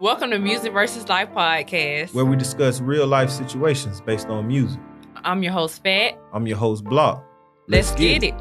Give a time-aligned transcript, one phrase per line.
[0.00, 2.14] Welcome to Music versus Life podcast.
[2.14, 4.78] where we discuss real life situations based on music.
[5.24, 6.16] I'm your host, Fat.
[6.32, 7.24] I'm your host, Block.
[7.66, 8.34] Let's, get, it.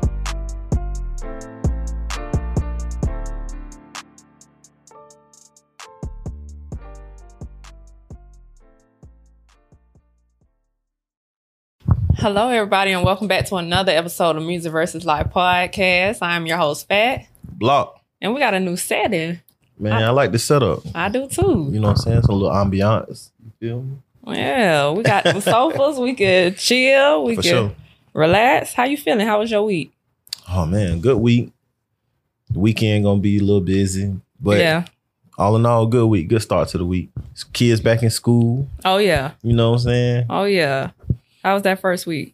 [12.18, 16.20] Hello, everybody, and welcome back to another episode of Music versus Life podcast.
[16.22, 18.02] I'm your host, Fat, Block.
[18.22, 19.40] and we got a new setting.
[19.80, 20.80] Man, I, like the setup.
[20.96, 21.70] I do too.
[21.72, 22.22] You know what I'm saying?
[22.24, 23.30] Some little ambiance.
[23.44, 23.98] You feel me?
[24.38, 26.00] Yeah, we got some sofas.
[26.00, 27.24] We could chill.
[27.26, 27.76] We For could sure.
[28.14, 28.74] relax.
[28.74, 29.26] How you feeling?
[29.26, 29.92] How was your week?
[30.50, 31.52] Oh man, good week.
[32.50, 34.86] The weekend gonna be a little busy, but yeah.
[35.38, 36.28] all in all, good week.
[36.30, 37.10] Good start to the week.
[37.54, 38.68] Kids back in school.
[38.84, 39.32] Oh yeah.
[39.44, 40.26] You know what I'm saying?
[40.30, 40.92] Oh yeah.
[41.44, 42.34] How was that first week?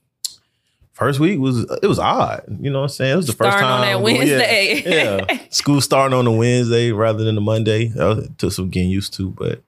[0.93, 2.43] First week was it was odd.
[2.61, 3.13] You know what I'm saying?
[3.13, 6.31] It was the first Starting on time that well, yeah, Yeah, school starting on a
[6.31, 7.87] Wednesday rather than a Monday.
[7.91, 9.63] Uh, that was, it took some getting used to, but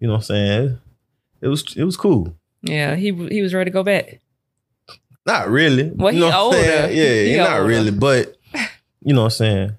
[0.00, 0.78] you know what I'm saying?
[1.40, 2.34] It was it was cool.
[2.62, 4.20] Yeah, he he was ready to go back.
[5.26, 5.90] Not really.
[5.94, 6.56] Well, you know he older.
[6.58, 6.96] saying?
[6.96, 7.64] Yeah, He not older.
[7.68, 7.90] really.
[7.90, 8.36] But
[9.02, 9.72] you know what I'm saying?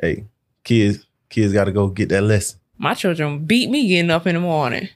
[0.00, 0.24] Hey,
[0.62, 2.60] kids, kids got to go get that lesson.
[2.76, 4.88] My children beat me getting up in the morning.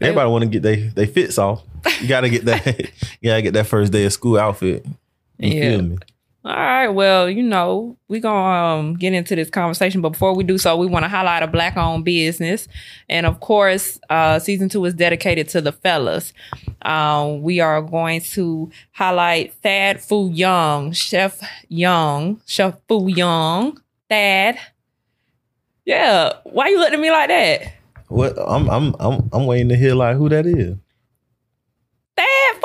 [0.00, 1.62] Everybody want to get they they fits off.
[2.00, 2.66] You got to get that.
[3.20, 4.84] you got to get that first day of school outfit.
[5.38, 5.70] You Yeah.
[5.70, 5.98] feel me?
[6.42, 10.42] All right, well, you know, we're gonna um, get into this conversation, but before we
[10.42, 12.66] do so, we want to highlight a black owned business.
[13.10, 16.32] And of course, uh, season two is dedicated to the fellas.
[16.80, 23.78] Um, we are going to highlight Thad Fu Young, Chef Young, Chef Fu Young,
[24.08, 24.56] Thad.
[25.84, 27.74] Yeah, why you looking at me like that?
[28.08, 28.38] What?
[28.38, 30.74] I'm I'm I'm I'm waiting to hear like who that is.
[32.20, 32.62] Thad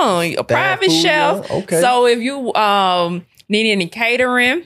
[0.00, 1.50] Young, a private chef.
[1.50, 1.80] Okay.
[1.80, 4.64] So if you um need any catering,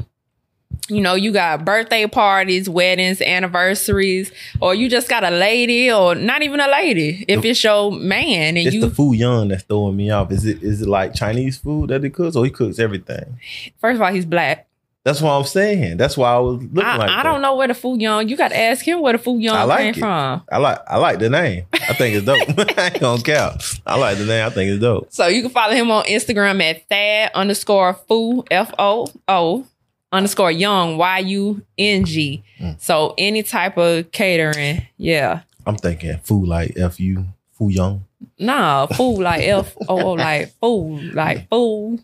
[0.88, 6.14] you know, you got birthday parties, weddings, anniversaries, or you just got a lady or
[6.14, 7.24] not even a lady.
[7.26, 10.30] If it's your man and It's you the food young that's throwing me off.
[10.30, 13.38] Is it is it like Chinese food that he cooks or he cooks everything?
[13.78, 14.68] first of all, he's black.
[15.04, 15.98] That's what I'm saying.
[15.98, 17.22] That's why I was looking I, like I that.
[17.24, 18.26] don't know where the Fu Young.
[18.26, 19.98] You got to ask him where the Fu Young I like came it.
[19.98, 20.42] from.
[20.50, 21.66] I like I like the name.
[21.74, 22.38] I think it's dope.
[22.78, 23.80] I ain't gonna count.
[23.86, 24.46] I like the name.
[24.46, 25.12] I think it's dope.
[25.12, 29.66] So you can follow him on Instagram at Thad underscore Fu F O O
[30.10, 32.42] underscore Young Y U N G.
[32.58, 32.80] Mm.
[32.80, 35.42] So any type of catering, yeah.
[35.66, 38.06] I'm thinking food like F U Fu Young.
[38.38, 42.02] Nah, food like F O O like food like food.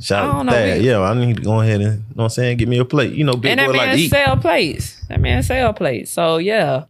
[0.00, 0.80] Shout I out don't to know, that.
[0.80, 2.84] Yeah, I need to go ahead and you know what I'm saying, get me a
[2.84, 3.12] plate.
[3.14, 4.10] You know, big and that boy man like to eat.
[4.10, 5.00] sell plates.
[5.08, 6.10] That man sell plates.
[6.10, 6.84] So yeah.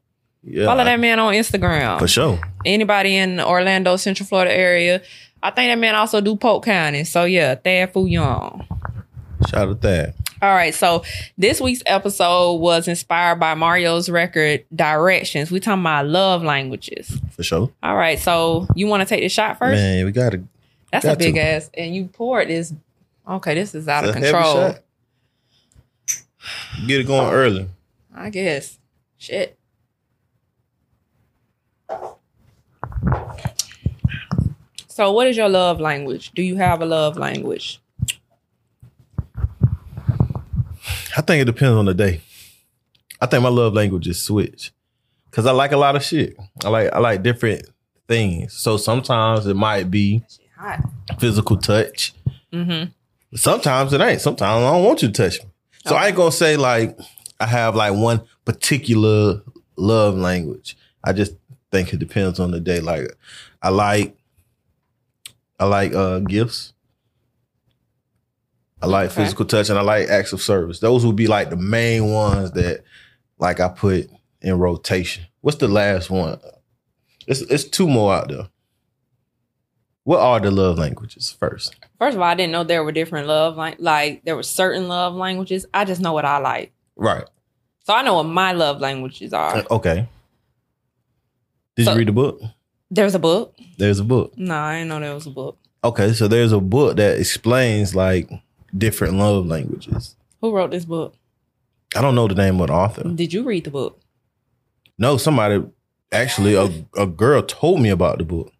[0.46, 1.98] Yeah, Follow I- that man on Instagram.
[1.98, 2.38] for sure.
[2.66, 5.00] Anybody in the Orlando, Central Florida area.
[5.42, 7.04] I think that man also do Polk County.
[7.04, 8.66] So yeah, Thad Fu Young.
[9.48, 10.14] Shout out to that.
[10.42, 11.02] All right, so
[11.38, 15.50] this week's episode was inspired by Mario's record Directions.
[15.50, 17.18] We talking about love languages.
[17.30, 17.70] For sure.
[17.82, 19.76] All right, so you want to take the shot first?
[19.80, 20.42] Man, we gotta
[20.92, 21.40] That's a got big to.
[21.40, 22.74] ass, and you poured this.
[23.28, 24.74] Okay, this is out it's of control.
[26.86, 27.68] Get it going early.
[28.14, 28.78] I guess.
[29.16, 29.58] Shit.
[34.88, 36.32] So, what is your love language?
[36.32, 37.80] Do you have a love language?
[41.16, 42.20] I think it depends on the day.
[43.20, 44.72] I think my love language is switch.
[45.30, 46.36] Cause I like a lot of shit.
[46.64, 47.66] I like I like different
[48.06, 48.52] things.
[48.52, 50.22] So sometimes it might be
[51.18, 52.12] physical touch.
[52.52, 52.90] Mm-hmm.
[53.34, 54.20] Sometimes it ain't.
[54.20, 55.50] Sometimes I don't want you to touch me.
[55.86, 56.98] So I ain't gonna say like
[57.40, 59.42] I have like one particular
[59.76, 60.76] love language.
[61.02, 61.32] I just
[61.70, 62.80] think it depends on the day.
[62.80, 63.08] Like
[63.60, 64.16] I like
[65.58, 66.72] I like uh gifts.
[68.80, 69.22] I like Okay.
[69.22, 70.80] physical touch and I like acts of service.
[70.80, 72.84] Those would be like the main ones that
[73.38, 74.08] like I put
[74.42, 75.24] in rotation.
[75.40, 76.38] What's the last one?
[77.26, 78.48] It's it's two more out there.
[80.04, 81.74] What are the love languages first?
[81.98, 84.86] First of all, I didn't know there were different love like like there were certain
[84.88, 85.66] love languages.
[85.74, 86.72] I just know what I like.
[86.96, 87.24] Right.
[87.84, 89.56] So I know what my love languages are.
[89.56, 90.08] Uh, okay.
[91.76, 92.40] Did So- you read the book?
[92.90, 93.56] There's a book.
[93.78, 94.34] There's a book.
[94.36, 95.58] No, I didn't know there was a book.
[95.82, 98.30] Okay, so there's a book that explains like
[98.76, 100.16] different love languages.
[100.40, 101.14] Who wrote this book?
[101.96, 103.02] I don't know the name of the author.
[103.08, 104.00] Did you read the book?
[104.96, 105.64] No, somebody
[106.12, 108.52] actually a, a girl told me about the book.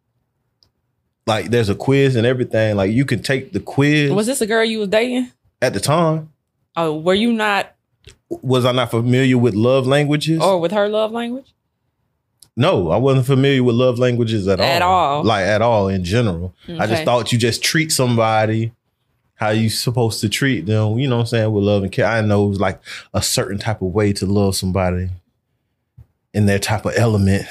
[1.27, 2.77] Like there's a quiz and everything.
[2.77, 5.31] Like you can take the quiz Was this a girl you was dating?
[5.63, 6.31] at the time.
[6.77, 7.75] Oh, were you not
[8.29, 10.41] Was I not familiar with love languages?
[10.43, 11.53] or with her love language?
[12.57, 14.67] No, I wasn't familiar with love languages at all.
[14.67, 15.25] At all.
[15.25, 16.55] Like at all in general.
[16.69, 18.73] I just thought you just treat somebody
[19.37, 22.07] how you supposed to treat them, you know what I'm saying, with love and care.
[22.07, 22.81] I know it was like
[23.13, 25.11] a certain type of way to love somebody.
[26.33, 27.47] in their type of element.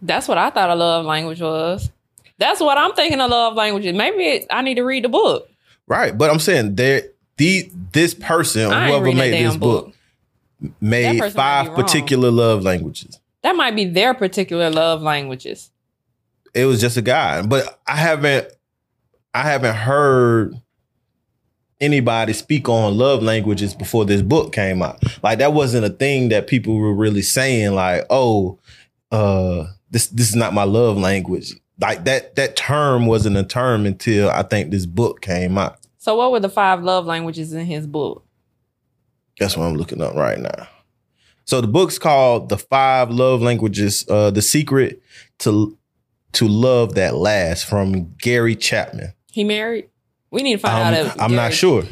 [0.00, 1.90] That's what I thought a love language was.
[2.38, 3.94] That's what I'm thinking of love languages.
[3.94, 5.48] Maybe it, I need to read the book.
[5.86, 6.16] Right.
[6.16, 7.02] But I'm saying there
[7.36, 9.94] the this person, I whoever made this book,
[10.80, 13.20] made might be five particular love languages.
[13.42, 15.70] That might be their particular love languages.
[16.54, 17.42] It was just a guy.
[17.42, 18.48] But I haven't
[19.34, 20.54] I haven't heard
[21.80, 25.02] anybody speak on love languages before this book came out.
[25.22, 28.58] Like that wasn't a thing that people were really saying like, "Oh,
[29.12, 33.84] uh this this is not my love language." Like that that term wasn't a term
[33.86, 35.78] until I think this book came out.
[35.98, 38.24] So, what were the five love languages in his book?
[39.38, 40.68] That's what I'm looking up right now.
[41.44, 45.02] So the book's called "The Five Love Languages: uh, The Secret
[45.40, 45.76] to
[46.32, 49.12] to Love That Lasts" from Gary Chapman.
[49.30, 49.88] He married.
[50.30, 51.00] We need to find out.
[51.00, 51.84] Um, If I'm not sure.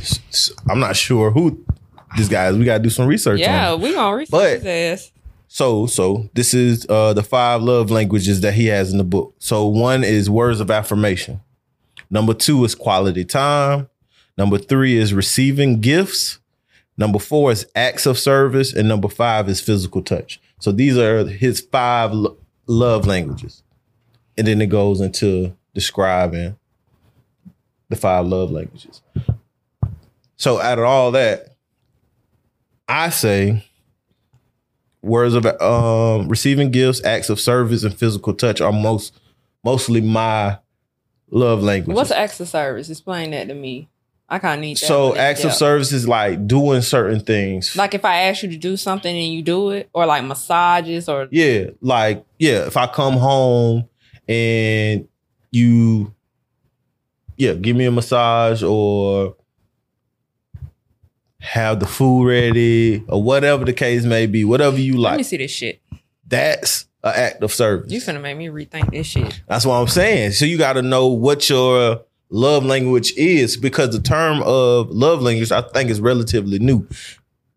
[0.69, 1.65] I'm not sure who
[2.17, 2.57] this guy is.
[2.57, 3.39] We got to do some research.
[3.41, 5.11] Yeah, we gonna research But- his ass.
[5.55, 9.37] So so this is uh, the five love languages that he has in the book.
[9.39, 11.43] So one is words of affirmation.
[12.11, 13.89] Number two is quality time.
[14.37, 16.41] Number three is receiving gifts.
[16.97, 20.41] Number four is acts of service, and number five is physical touch.
[20.59, 22.37] So these are his five lo-
[22.67, 23.63] love languages,
[24.37, 26.57] and then it goes into describing
[27.91, 29.03] the five love languages.
[30.35, 31.55] So out of all that,
[32.89, 33.63] I say
[35.05, 39.19] words of um, receiving gifts, acts of service, and physical touch are most
[39.63, 40.59] mostly my
[41.31, 41.95] love language.
[41.95, 42.91] What's acts of service?
[42.91, 43.89] Explain that to me.
[44.29, 44.87] I kind of need that.
[44.87, 47.77] so acts of service is like doing certain things.
[47.77, 51.09] Like if I ask you to do something and you do it, or like massages,
[51.09, 53.89] or yeah, like yeah, if I come home
[54.27, 55.07] and
[55.51, 56.15] you
[57.37, 59.37] yeah, give me a massage or
[61.45, 65.13] have the food ready or whatever the case may be, whatever you like.
[65.13, 65.81] let me see this shit.
[66.27, 67.93] That's an act of service.
[67.93, 69.43] You finna make me rethink this shit.
[69.47, 70.33] That's what I'm saying.
[70.33, 75.21] So you got to know what your love language is because the term of love
[75.21, 76.89] language, I think, is relatively new.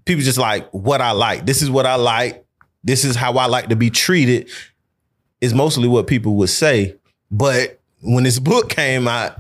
[0.04, 1.46] People just like what I like.
[1.46, 2.46] This is what I like.
[2.84, 4.50] This is how I like to be treated.
[5.40, 6.96] Is mostly what people would say.
[7.32, 9.38] But when this book came out,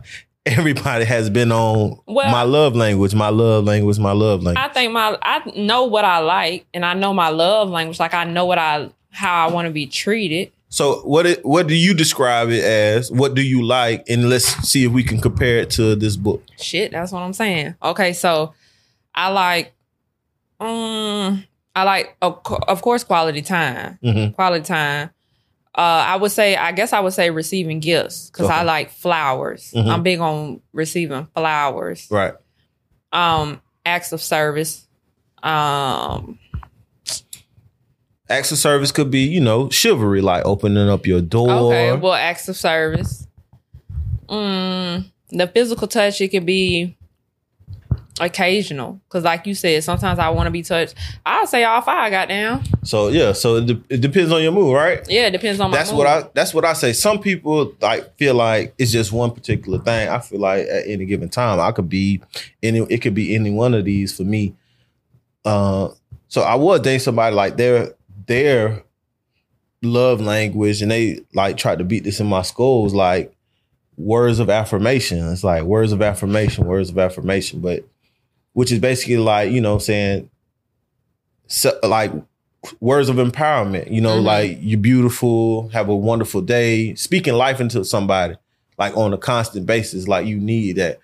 [0.57, 4.63] everybody has been on Well- my love language, my love language, my love language.
[4.63, 7.99] I think my I know what I like, and I know my love language.
[7.99, 10.51] Like I know what I how I want to be treated.
[10.69, 13.09] So what it, what do you describe it as?
[13.11, 14.03] What do you like?
[14.09, 16.43] And let's see if we can compare it to this book.
[16.59, 17.75] Shit, that's what I'm saying.
[17.81, 18.53] Okay, so
[19.15, 19.73] I like,
[20.59, 21.43] um,
[21.75, 22.43] I like of,
[22.81, 23.97] course quality time.
[24.03, 24.35] Mhm.
[24.35, 25.09] Quality time.
[25.77, 29.71] Uh, I would say, I guess I would say receiving gifts because I like flowers.
[29.75, 29.87] Mhm.
[29.87, 32.07] I'm big on receiving flowers.
[32.09, 32.33] Right.
[33.11, 34.87] Um, acts of service.
[35.43, 36.39] Um,
[38.29, 41.49] Acts of service could be, you know, chivalry, like opening up your door.
[41.49, 43.25] Okay, well, acts of service.
[44.27, 46.96] Mm, the physical touch, it could be
[48.19, 48.99] occasional.
[49.07, 50.95] Because, like you said, sometimes I want to be touched.
[51.25, 52.63] I'll say all five, goddamn.
[52.83, 55.05] so yeah, so it, de- it depends on your mood, right?
[55.09, 55.99] Yeah, it depends on my That's mood.
[55.99, 56.29] what I.
[56.33, 56.93] That's what I say.
[56.93, 60.09] Some people like feel like it's just one particular thing.
[60.09, 62.21] I feel like at any given time, I could be
[62.63, 62.79] any.
[62.89, 64.55] It could be any one of these for me.
[65.45, 65.89] Uh,
[66.27, 67.93] so I would date somebody like their
[68.25, 68.83] their
[69.81, 73.33] love language, and they like tried to beat this in my schools, like
[73.95, 75.27] words of affirmation.
[75.31, 77.85] It's like words of affirmation, words of affirmation, but
[78.57, 80.27] which is basically like you know saying,
[81.45, 82.11] so, like
[82.79, 83.91] words of empowerment.
[83.91, 84.23] You know, Mhm.
[84.23, 88.33] like you're beautiful, have a wonderful day, speaking life into somebody
[88.79, 90.07] like on a constant basis.
[90.07, 90.97] Like you need that.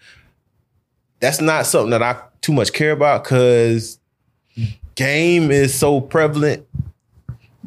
[1.19, 3.99] That's not something that I too much care about because
[4.95, 6.65] game is so prevalent.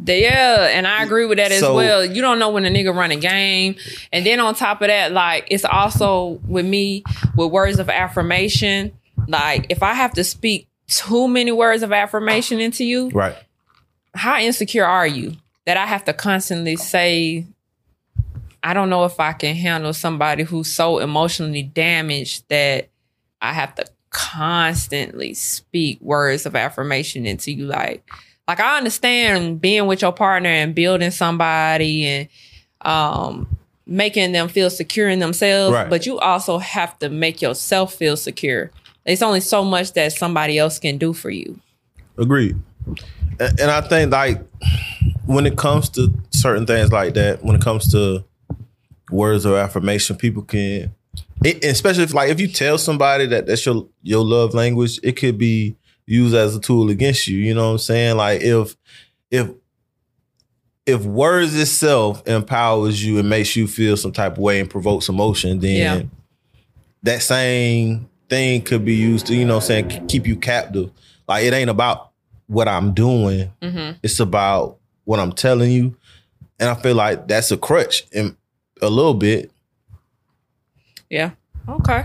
[0.05, 2.05] Yeah, and I agree with that as So- well.
[2.05, 3.76] You don't know when a nigga run a game.
[4.12, 7.05] And then on top of that, like it's also with me
[7.37, 8.90] with words of affirmation.
[9.28, 13.37] Like if I have to speak too many words of affirmation into you, Right.
[14.14, 17.44] how insecure are you that I have to constantly say,
[18.62, 22.88] I don't know if I can handle somebody who's so emotionally damaged that
[23.42, 27.66] I have to constantly speak words of affirmation into you.
[27.66, 28.08] Like,
[28.49, 32.28] like I understand being with your partner and building somebody and
[32.82, 33.49] um
[33.88, 35.88] making them feel secure in themselves, Right.
[35.88, 38.70] but you also have to make yourself feel secure.
[39.06, 41.60] It's only so much that somebody else can do for you.
[42.18, 42.56] Agreed.
[43.38, 44.40] And, and I think like
[45.26, 48.25] when it comes to certain things like that, when it comes to
[49.10, 50.94] words of affirmation, people can,
[51.44, 55.12] it, especially if like if you tell somebody that that's your your love language, it
[55.12, 57.38] could be used as a tool against you.
[57.38, 58.16] You know what I'm saying?
[58.16, 58.76] Like if
[59.30, 59.50] if
[60.86, 65.08] if words itself empowers you and makes you feel some type of way and provokes
[65.08, 66.02] emotion, then Yeah.
[67.02, 70.90] that same thing could be used to, you know what I'm saying, keep you captive.
[71.28, 72.11] Like it ain't about
[72.47, 73.52] what I'm doing.
[73.62, 73.99] Mm-hmm.
[74.02, 75.97] It's about what I'm telling you.
[76.59, 78.37] And I feel like that's a crutch in
[78.83, 79.50] a little bit.
[81.11, 81.30] Yeah.
[81.68, 82.04] Okay.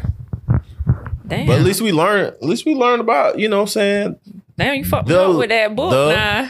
[1.28, 1.48] Damn.
[1.48, 4.16] But at least we learn at least we learn about, you know what I'm saying,
[4.58, 5.92] Damn, you fucked The- up with that book.
[5.92, 6.50] the- nah.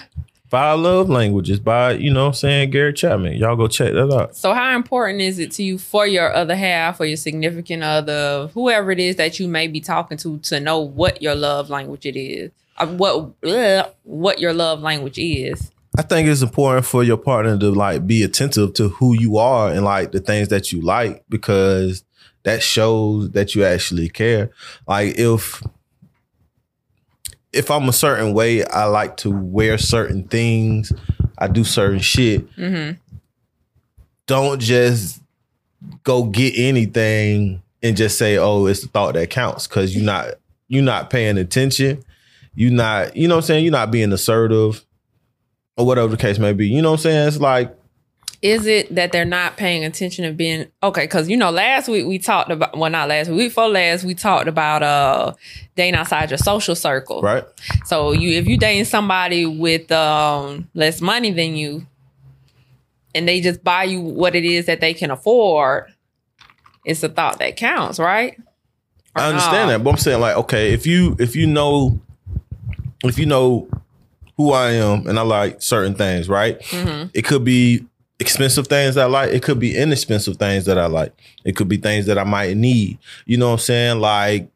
[0.51, 3.37] Five Love Languages by, you know I'm saying, Gary Chapman.
[3.37, 4.35] Y'all go check that out.
[4.35, 8.47] So, how important is it to you for your other half or your significant other,
[8.53, 12.05] whoever it is that you may be talking to, to know what your love language
[12.05, 15.71] it is, uh, what ugh, what your love language is?
[15.97, 19.71] I think it's important for your partner to like be attentive to who you are
[19.71, 22.03] and like the things that you like because
[22.43, 24.51] that shows that you actually care.
[24.85, 25.63] Like if
[27.53, 30.91] if I'm a certain way, I like to wear certain things,
[31.37, 32.49] I do certain shit.
[32.55, 32.97] Mm-hmm.
[34.27, 35.21] Don't just
[36.03, 40.35] go get anything and just say, "Oh, it's the thought that counts," because you're not
[40.67, 42.03] you're not paying attention.
[42.55, 43.63] You're not, you know what I'm saying?
[43.65, 44.85] You're not being assertive
[45.77, 46.67] or whatever the case may be.
[46.67, 47.27] You know what I'm saying?
[47.27, 47.75] It's like,
[48.41, 51.03] Is it that they're not paying attention to being okay?
[51.03, 54.03] Because you know, last week we talked about well, not last week, week before last
[54.03, 55.33] we talked about uh
[55.75, 57.21] dating outside your social circle.
[57.21, 57.43] right?
[57.85, 61.85] So you if you dating somebody with um less money than you
[63.13, 65.93] and they just buy you what it is that they can afford,
[66.83, 68.39] it's the thought that counts, right?
[69.15, 69.77] Or I understand no?
[69.77, 72.01] that, but I'm saying like, okay, if you if you know
[73.03, 73.67] if you know
[74.37, 76.59] who I am and I like certain things, right?
[76.59, 77.11] Mhm.
[77.13, 77.85] It could be
[78.21, 79.31] expensive things I like.
[79.33, 81.11] It could be inexpensive things that I like.
[81.43, 82.97] It could be things that I might need.
[83.25, 83.99] You know what I'm saying?
[83.99, 84.49] Like,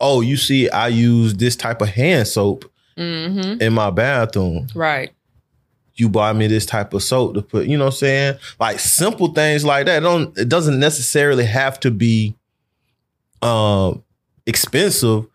[0.00, 2.64] oh, you see, I use this type of hand soap
[2.96, 3.60] Mhm.
[3.60, 4.66] in my bathroom.
[4.74, 5.10] Right.
[5.94, 8.34] you buy me this type of soap to put, you know what I'm saying?
[8.58, 9.98] Like simple things like that.
[9.98, 12.34] It don't it doesn't necessarily have to be
[13.42, 14.02] um
[14.46, 15.26] expensive,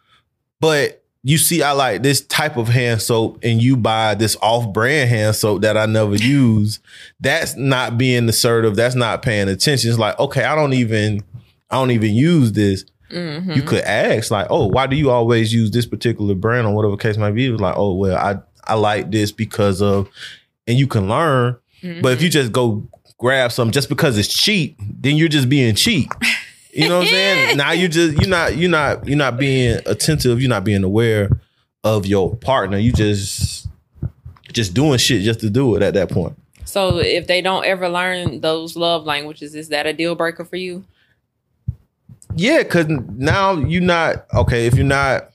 [0.60, 0.97] but
[1.28, 5.36] you see I like this type of hand soap and you buy this off-brand hand
[5.36, 6.80] soap that I never use.
[7.20, 8.78] That's not being assertive.
[8.78, 9.90] That's not paying attention.
[9.90, 11.22] It's like, okay, I don't even
[11.70, 12.86] I don't even use this.
[13.12, 13.56] Mhm.
[13.58, 16.96] You could ask like, "Oh, why do you always use this particular brand or whatever
[16.96, 20.08] case might be?" It was like, "Oh, well, I I like this because of,"
[20.66, 21.58] and you can learn.
[22.02, 25.76] But if you just go grab some just because it's cheap, then you're just being
[25.76, 26.10] cheap.
[26.78, 27.58] You know what I'm saying?
[27.58, 30.40] now you just you're not you're not you're not being attentive.
[30.40, 31.30] You're not being aware
[31.84, 32.78] of your partner.
[32.78, 33.68] You just
[34.54, 36.38] just doing shit just to do it at that point.
[36.66, 40.58] So if they don't ever learn those love languages, is that a deal breaker for
[40.58, 40.86] you?
[42.36, 44.68] Yeah, because now you're not okay.
[44.68, 45.32] If you're not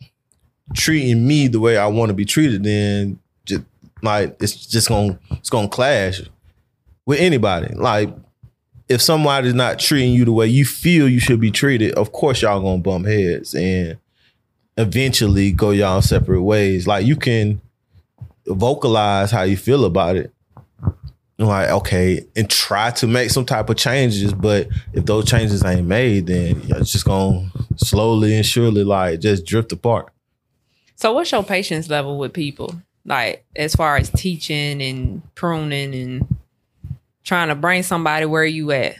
[0.74, 3.62] treating me the way I want to be treated, then just
[4.02, 6.20] like it's just gonna it's gonna clash
[7.04, 7.74] with anybody.
[7.74, 8.14] Like
[8.92, 12.42] if somebody's not treating you the way you feel you should be treated, of course
[12.42, 13.96] y'all gonna bump heads and
[14.76, 16.86] eventually go y'all separate ways.
[16.86, 17.60] Like you can
[18.46, 20.32] vocalize how you feel about it.
[21.38, 25.86] Like okay, and try to make some type of changes, but if those changes ain't
[25.86, 30.12] made, then it's just gonna slowly and surely like just drift apart.
[30.94, 32.80] So what's your patience level with people?
[33.04, 36.36] Like as far as teaching and pruning and
[37.24, 38.96] trying to bring somebody where you at?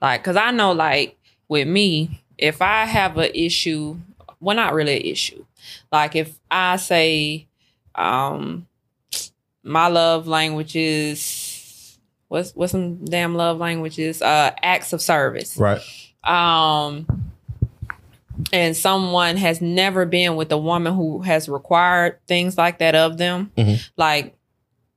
[0.00, 1.16] Like, cause I know like
[1.48, 3.96] with me, if I have an issue,
[4.40, 5.44] well not really an issue.
[5.90, 7.46] Like if I say,
[7.94, 8.66] um,
[9.62, 14.20] my love language is what's what's some damn love languages?
[14.22, 15.80] Uh acts of service Right.
[16.22, 17.06] um
[18.52, 23.16] and someone has never been with a woman who has required things like that of
[23.18, 23.88] them Mhm.
[23.96, 24.35] like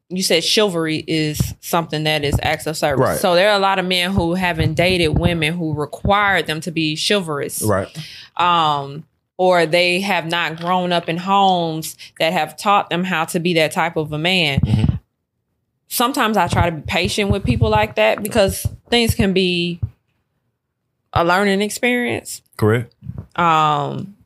[0.10, 3.20] you said chivalry is something that is acts of service Right.
[3.20, 6.72] so there are a lot of men who haven't dated women who required them to
[6.72, 7.88] be chivalrous Right.
[8.38, 9.06] um
[9.38, 13.54] or they have not grown up in homes that have taught them how to be
[13.54, 14.60] that type of a man.
[14.60, 15.00] Mhm.
[15.88, 19.80] Sometimes I try to be patient with people like that because things can be
[21.13, 22.42] a learning experience.
[22.58, 22.94] Correct.
[23.38, 24.18] Um,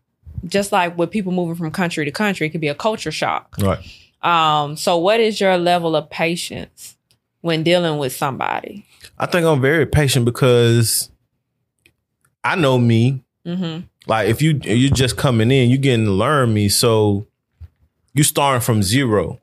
[0.47, 3.55] just like with people moving from country to country, it could be a culture shock.
[3.61, 3.79] Right.
[4.23, 6.95] Um, so what is your level of patience
[7.41, 8.85] when dealing with somebody?
[9.19, 11.09] I think I'm very patient because
[12.43, 13.23] I know me.
[13.45, 16.69] hmm Like if you you're just coming in, you're getting to learn me.
[16.69, 17.27] So
[18.13, 19.39] you starting from 0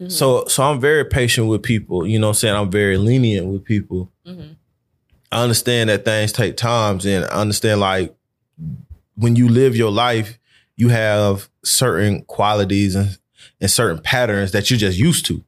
[0.00, 0.12] Mhm.
[0.12, 2.06] So so I'm very patient with people.
[2.06, 2.54] You know what I'm saying?
[2.54, 4.10] I'm very lenient with people.
[4.24, 4.52] hmm
[5.30, 8.14] I understand that things take times and I understand like
[9.14, 10.38] when you live your life,
[10.76, 13.18] you have certain qualities and,
[13.60, 15.44] and certain patterns that you're just used to.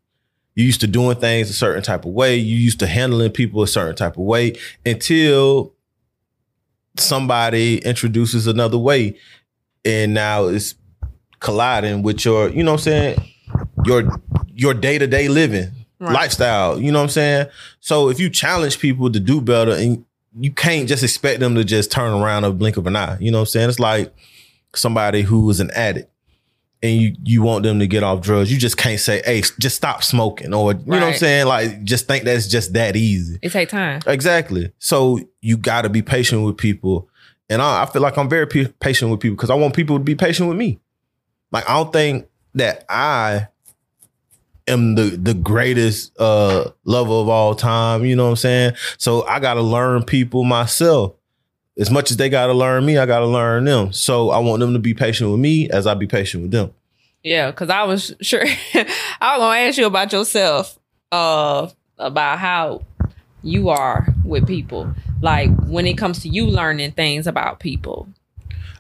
[0.54, 2.36] You used to doing things a certain type of way.
[2.36, 5.74] You used to handling people a certain type of way until
[6.96, 9.16] somebody introduces another way.
[9.84, 10.74] And now it's
[11.38, 13.32] colliding with your, you know what I'm saying?
[13.84, 14.20] Your
[14.54, 16.14] your day-to-day living Right.
[16.14, 16.80] lifestyle.
[16.80, 17.46] You know what I'm saying?
[17.80, 20.04] So if you challenge people to do better and
[20.38, 23.18] you can't just expect them to just turn around a blink of an eye.
[23.20, 23.68] You know what I'm saying?
[23.68, 24.14] It's like
[24.74, 26.09] somebody who is an addict
[26.82, 28.50] and you you want them to get off drugs.
[28.50, 31.46] You just can't say, hey, just stop smoking or you know what I'm saying?
[31.46, 33.38] Like just think that's just that easy.
[33.42, 34.00] It take time.
[34.06, 34.72] Exactly.
[34.78, 37.08] So you got to be patient with people.
[37.48, 39.98] And I, I feel like I'm very pa- patient with people because I want people
[39.98, 40.78] to be patient with me.
[41.52, 43.48] Like I don't think that I
[44.66, 48.04] am the the greatest uh lover of all time.
[48.04, 48.72] You know what I'm saying?
[48.98, 51.14] So I got to learn people myself.
[51.80, 53.92] As much as they got to learn me, I got to learn them.
[53.92, 56.74] So I want them to be patient with me as I be patient with them.
[57.22, 60.78] Yeah, because I was sure I was gonna ask you about yourself,
[61.10, 61.68] uh,
[61.98, 62.82] about how
[63.42, 64.92] you are with people.
[65.22, 68.08] Like when it comes to you learning things about people.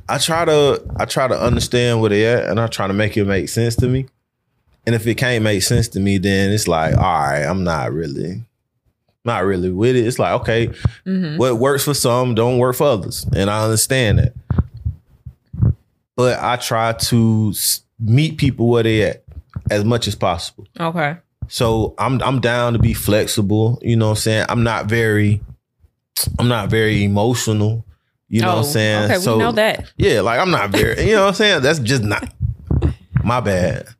[0.08, 3.16] I try to I try to understand where they at and I try to make
[3.16, 4.06] it make sense to me.
[4.86, 7.92] And if it can't make sense to me, then it's like, all right, I'm not
[7.92, 8.42] really
[9.24, 10.06] not really with it.
[10.06, 10.68] It's like, okay,
[11.06, 11.36] Mm-hmm.
[11.36, 13.26] what works for some don't work for others.
[13.34, 14.32] And I understand that.
[16.16, 17.52] But I try to
[17.98, 19.24] meet people where they at
[19.70, 20.66] as much as possible.
[20.78, 21.16] Okay.
[21.48, 23.78] So I'm I'm down to be flexible.
[23.82, 24.46] You know what I'm saying?
[24.48, 25.40] I'm not very
[26.38, 27.84] I'm not very emotional.
[28.28, 29.02] You know what I'm saying?
[29.02, 29.90] Oh, Okay, so we know that.
[29.96, 31.62] yeah, like I'm not very, you know what I'm saying?
[31.62, 32.32] That's just not
[33.24, 33.86] my bad.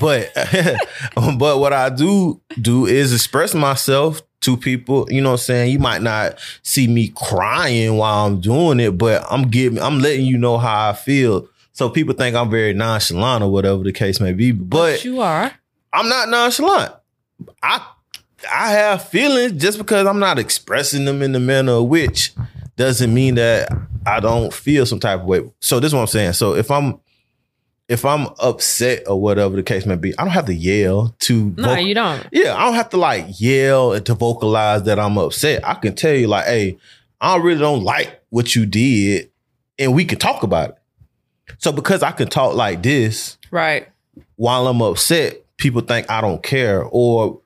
[0.00, 0.30] But
[1.38, 5.72] but what I do do is express myself to people, you know what I'm saying?
[5.72, 10.26] You might not see me crying while I'm doing it, but I'm giving I'm letting
[10.26, 11.48] you know how I feel.
[11.72, 14.52] So people think I'm very nonchalant or whatever the case may be.
[14.52, 15.52] But you are.
[15.92, 16.92] I'm not nonchalant.
[17.62, 17.84] I
[18.52, 22.32] I have feelings just because I'm not expressing them in the manner of which
[22.76, 23.68] doesn't mean that
[24.06, 25.42] I don't feel some type of way.
[25.60, 26.32] So this is what I'm saying.
[26.34, 27.00] So if I'm
[27.88, 31.54] if I'm upset or whatever the case may be, I don't have to yell to
[31.56, 32.26] No, voc- you don't.
[32.32, 35.66] yeah, I don't have to like yell and to vocalize that I'm upset.
[35.66, 36.78] I can tell you like, hey,
[37.20, 39.30] I really don't like what you did,
[39.78, 40.74] and we can talk about it.
[41.58, 43.88] So because I can talk like this, Right.
[44.36, 46.84] while I'm upset, people think I don't care.
[46.84, 47.40] Or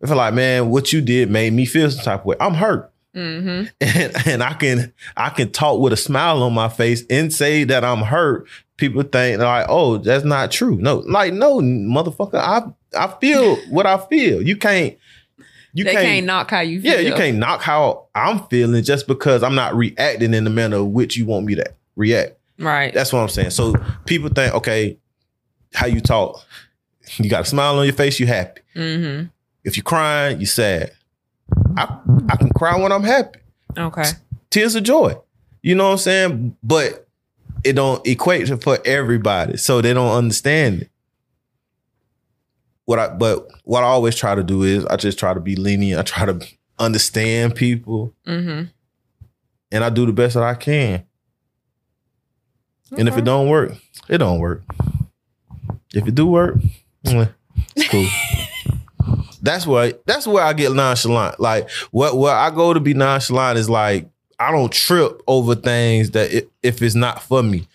[0.00, 2.36] if I'm like, man, what you did made me feel some type of way.
[2.40, 2.90] I'm hurt.
[3.16, 3.66] Mm-hmm.
[3.80, 7.64] And, and I can I can talk with a smile on my face and say
[7.64, 8.46] that I'm hurt.
[8.82, 10.74] People think like, oh, that's not true.
[10.74, 12.62] No, like, no, motherfucker, I
[12.98, 14.42] I feel what I feel.
[14.42, 14.98] You can't
[15.72, 16.94] you they can't, can't, knock how you feel.
[16.94, 20.78] yeah, you can't knock how I'm feeling just because I'm not reacting in the manner
[20.78, 21.64] of which you want me to
[21.94, 22.32] react.
[22.58, 22.92] Right.
[22.92, 23.50] That's what I'm saying.
[23.50, 24.98] So people think, okay,
[25.72, 26.44] how you talk,
[27.18, 28.62] you got a smile on your face, you happy.
[28.74, 29.26] mm-hmm.
[29.62, 30.90] If you're crying, you sad.
[31.76, 33.38] I I can cry when I'm happy.
[33.78, 34.10] Okay.
[34.50, 35.14] Tears of joy.
[35.62, 36.56] You know what I'm saying?
[36.64, 37.06] But
[37.64, 39.56] it don't equate to- for everybody.
[39.56, 40.90] So they don't understand it.
[42.84, 45.54] What I but what I always try to do is I just try to be
[45.56, 46.00] lenient.
[46.00, 46.46] I try to
[46.78, 48.64] understand people Mm-hmm.
[49.70, 51.04] and I do the best that I can.
[52.98, 53.72] And if it don't work,
[54.08, 54.62] it don't work.
[55.94, 56.56] If it do work,
[57.04, 58.06] it's cool.
[59.42, 61.38] that's why that's where I get nonchalant.
[61.40, 64.10] Like what where I go to be nonchalant is like
[64.42, 67.68] I don't trip over things that i if it's not for me.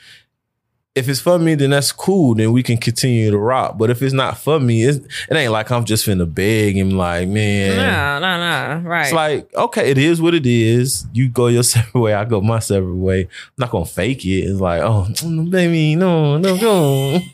[0.95, 2.33] If it's for me, then that's cool.
[2.33, 3.77] Then we can continue to rock.
[3.77, 6.89] But if it's not for me, it ain't like I'm just finna beg him.
[6.91, 8.89] Like man, No, no, no.
[8.89, 9.03] Right.
[9.03, 11.05] it's like, okay, it is what it is.
[11.13, 13.21] You go your separate way, I go my separate way.
[13.21, 14.45] I'm not gonna fake it.
[14.45, 17.19] It's like, oh, mm, baby, no, no, go.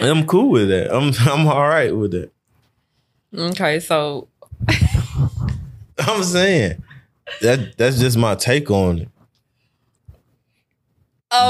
[0.00, 0.94] I'm cool with that.
[0.94, 2.30] I'm I'm all right with that.
[3.36, 3.80] Okay.
[3.80, 4.28] So
[5.98, 6.82] I'm saying
[7.40, 9.08] that that's just my take on it.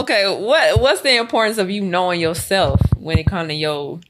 [0.01, 4.01] okay, what what's the importance of you knowing yourself when it comes to your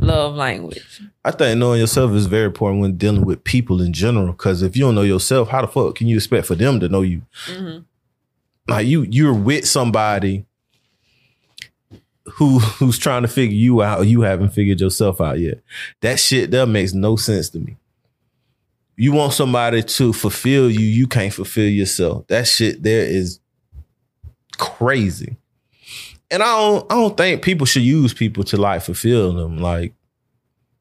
[0.00, 1.02] love language?
[1.24, 4.28] I think knowing yourself is very important when dealing with people in general.
[4.28, 6.88] Because if you don't know yourself, how the fuck can you expect for them to
[6.88, 7.22] know you?
[7.46, 7.78] Mm-hmm.
[8.68, 10.44] like you you're with somebody
[12.34, 15.60] who who's trying to figure you out you haven't figured yourself out yet.
[16.00, 17.76] That shit that makes no sense to me.
[18.96, 22.26] You want somebody to fulfill you you can't fulfill yourself.
[22.28, 23.40] That shit there is
[24.58, 25.36] crazy.
[26.30, 29.58] And i don't i don't think people should use people to like fulfill them.
[29.58, 29.94] Like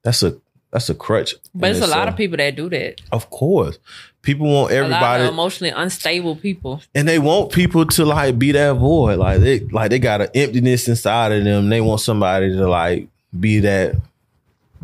[0.03, 0.39] that's a
[0.75, 1.35] that's a crutch.
[1.53, 2.99] But in it's a lot of people that do that.
[3.09, 3.79] Of course,
[4.21, 6.81] people want everybody, emotionally unstable people.
[6.93, 9.17] and they want people to like be that void.
[9.17, 11.69] Like they, like they got an emptiness inside of them.
[11.69, 13.07] They want somebody to like
[13.39, 13.95] be that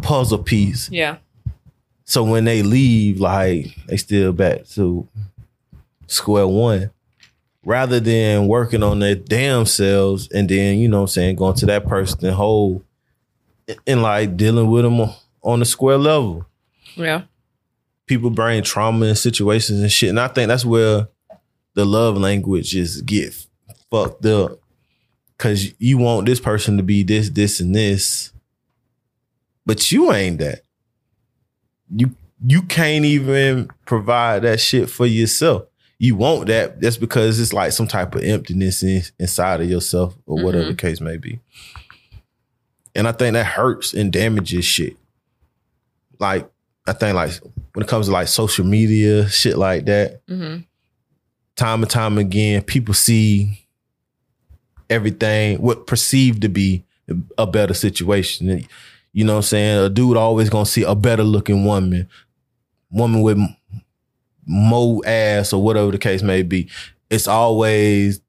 [0.02, 0.90] puzzle piece.
[0.90, 1.18] Yeah.
[2.06, 5.06] So when they leave, like they still back to
[6.08, 6.90] square one.
[7.66, 11.56] Rather than working on their damn selves and then, you know what I'm saying, going
[11.56, 12.82] to that person and whole
[13.86, 15.10] and like dealing with them
[15.44, 16.46] on- the square level.
[16.96, 17.24] Yeah.
[18.06, 20.10] People bring trauma and situations and shit.
[20.10, 21.08] And I think that's where
[21.76, 23.34] the love language is get
[23.90, 24.60] fucked up.
[25.38, 28.32] Cause you want this person to be this, this, and this.
[29.66, 30.62] But you ain't that.
[31.96, 35.64] You you can't even provide that shit for yourself.
[36.00, 36.82] You want that.
[36.82, 40.72] That's because it's like some type of emptiness in, inside of yourself or whatever mm-hmm.
[40.72, 41.40] the case may be.
[42.96, 44.98] And I think that hurts and damages shit.
[46.22, 46.50] Like,
[46.88, 47.32] I think like
[47.74, 50.58] when it comes to like social media, shit like that, hmm
[51.58, 53.68] time and time again, people see
[54.90, 56.84] everything what perceived to be
[57.38, 58.66] a better situation.
[59.14, 59.86] You know what I'm saying?
[59.86, 62.08] A dude always gonna see a better looking woman,
[62.90, 63.56] woman with m-
[64.46, 66.70] more ass or whatever the case may be.
[67.10, 68.22] It's always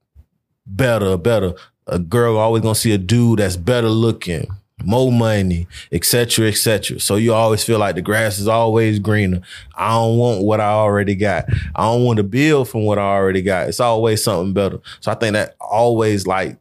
[0.66, 1.55] better, better.
[1.87, 4.46] A girl always gonna see a dude that's better looking,
[4.85, 7.01] more money, etc., etc.
[7.01, 9.40] So you always feel like the grass is always greener.
[9.75, 11.47] I don't want what I already got.
[11.75, 13.68] I don't want to build from what I already got.
[13.68, 14.81] It's always something better.
[15.01, 16.59] So I think that always like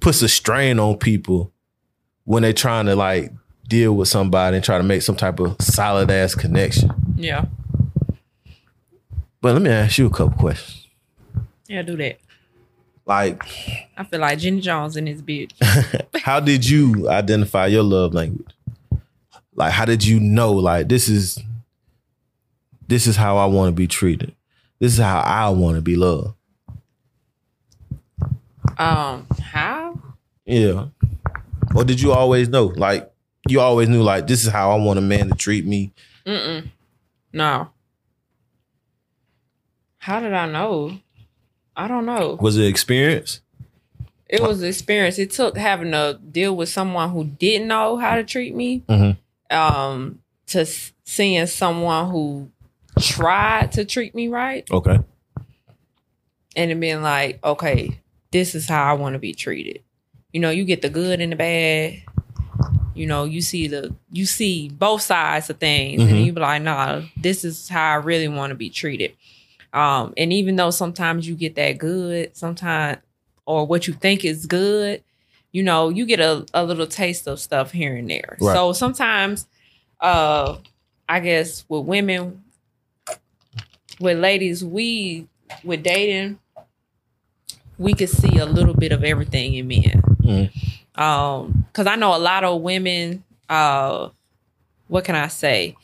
[0.00, 1.52] puts a strain on people
[2.24, 3.32] when they're trying to like
[3.68, 6.90] deal with somebody and try to make some type of solid ass connection.
[7.16, 7.46] Yeah.
[9.40, 10.88] But let me ask you a couple questions.
[11.68, 12.18] Yeah, do that.
[13.04, 13.42] Like,
[13.96, 15.52] I feel like Jenny Jones in this bitch.
[16.22, 18.54] how did you identify your love language?
[19.54, 21.38] Like, how did you know like this is
[22.88, 24.34] this is how I want to be treated?
[24.78, 26.34] This is how I want to be loved.
[28.78, 30.00] Um, how?
[30.44, 30.86] Yeah.
[31.74, 32.66] Or did you always know?
[32.66, 33.12] Like,
[33.48, 35.92] you always knew like this is how I want a man to treat me.
[36.26, 36.68] Mm-mm.
[37.32, 37.70] No.
[39.98, 40.98] How did I know?
[41.76, 42.36] I don't know.
[42.40, 43.40] Was it experience?
[44.28, 45.18] It was experience.
[45.18, 49.16] It took having to deal with someone who didn't know how to treat me, Mhm.
[49.50, 50.66] um, to
[51.04, 52.50] seeing someone who
[52.98, 54.98] tried to treat me right, Okay.
[56.56, 57.98] and it being like, okay,
[58.30, 59.80] this is how I want to be treated.
[60.32, 62.02] You know, you get the good and the bad.
[62.94, 66.10] You know, you see the you see both sides of things, Mhm.
[66.10, 69.12] and you be like, nah, this is how I really want to be treated.
[69.72, 72.98] Um, and even though sometimes you get that good, sometimes
[73.46, 75.02] or what you think is good,
[75.50, 78.36] you know, you get a, a little taste of stuff here and there.
[78.40, 78.54] Right.
[78.54, 79.46] So sometimes,
[80.00, 80.56] uh,
[81.08, 82.42] I guess with women,
[84.00, 85.26] with ladies, we
[85.64, 86.38] with dating,
[87.78, 90.02] we could see a little bit of everything in men.
[90.22, 90.98] Mhm.
[91.00, 93.24] Um, because I know a lot of women.
[93.48, 94.10] Uh,
[94.88, 95.76] what can I say?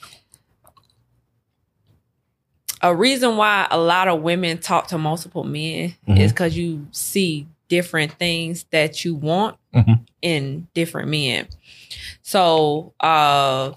[2.80, 6.18] A reason why a lot of women talk to multiple men Mhm.
[6.18, 10.06] is because you see different things that you want Mhm.
[10.22, 11.48] in different men.
[12.22, 13.72] So, uh,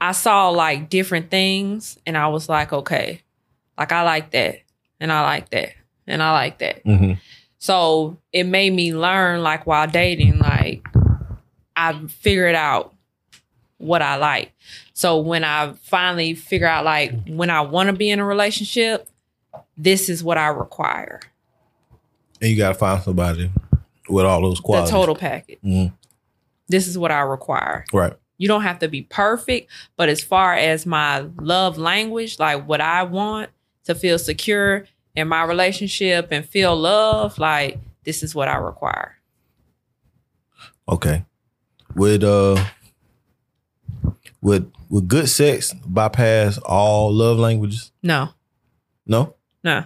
[0.00, 3.20] I saw like different things, and I was like, okay,
[3.78, 4.58] like I like that,
[5.00, 5.70] and I like that,
[6.06, 6.84] and I like that.
[6.84, 7.12] Mm-hmm.
[7.58, 10.86] So it made me learn, like while dating, like
[11.76, 12.94] I figured out
[13.78, 14.52] what I like.
[14.94, 19.08] So when I finally figure out, like when I want to be in a relationship,
[19.76, 21.20] this is what I require.
[22.40, 23.50] And you gotta find somebody
[24.08, 24.90] with all those qualities.
[24.90, 25.58] The total package.
[25.64, 25.92] Mhm.
[26.68, 27.84] This is what I require.
[27.92, 28.12] Right.
[28.38, 32.80] You don't have to be perfect, but as far as my love language, like what
[32.80, 33.50] I want
[33.84, 39.16] to feel secure in my relationship and feel love, like this is what I require.
[40.88, 41.24] Okay.
[41.96, 42.64] Would uh
[44.44, 47.90] would would good sex bypass all love languages?
[48.02, 48.28] No,
[49.06, 49.34] No?
[49.64, 49.84] no.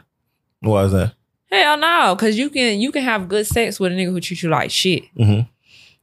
[0.60, 1.14] Why is that?
[1.50, 4.42] Hell no, because you can you can have good sex with a nigga who treats
[4.42, 5.04] you like shit.
[5.16, 5.48] Mm-hmm.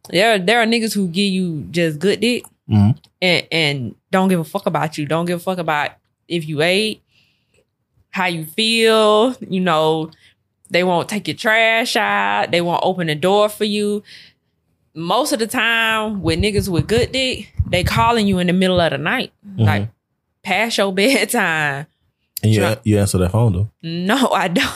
[0.09, 2.97] There there are niggas who give you just good dick Mm-hmm.
[3.21, 5.05] and and don't give a fuck about you.
[5.05, 5.91] Don't give a fuck about
[6.27, 7.03] if you ate,
[8.09, 9.35] how you feel.
[9.39, 10.09] You know,
[10.71, 12.49] they won't take your trash out.
[12.49, 14.01] They won't open the door for you.
[14.95, 18.79] Most of the time, with niggas with good dick, they calling you in the middle
[18.79, 19.63] of the night, mm-hmm.
[19.63, 19.89] like
[20.41, 21.87] past your bedtime.
[22.41, 23.69] And you Try- you answer that phone though.
[23.81, 24.65] No, I don't.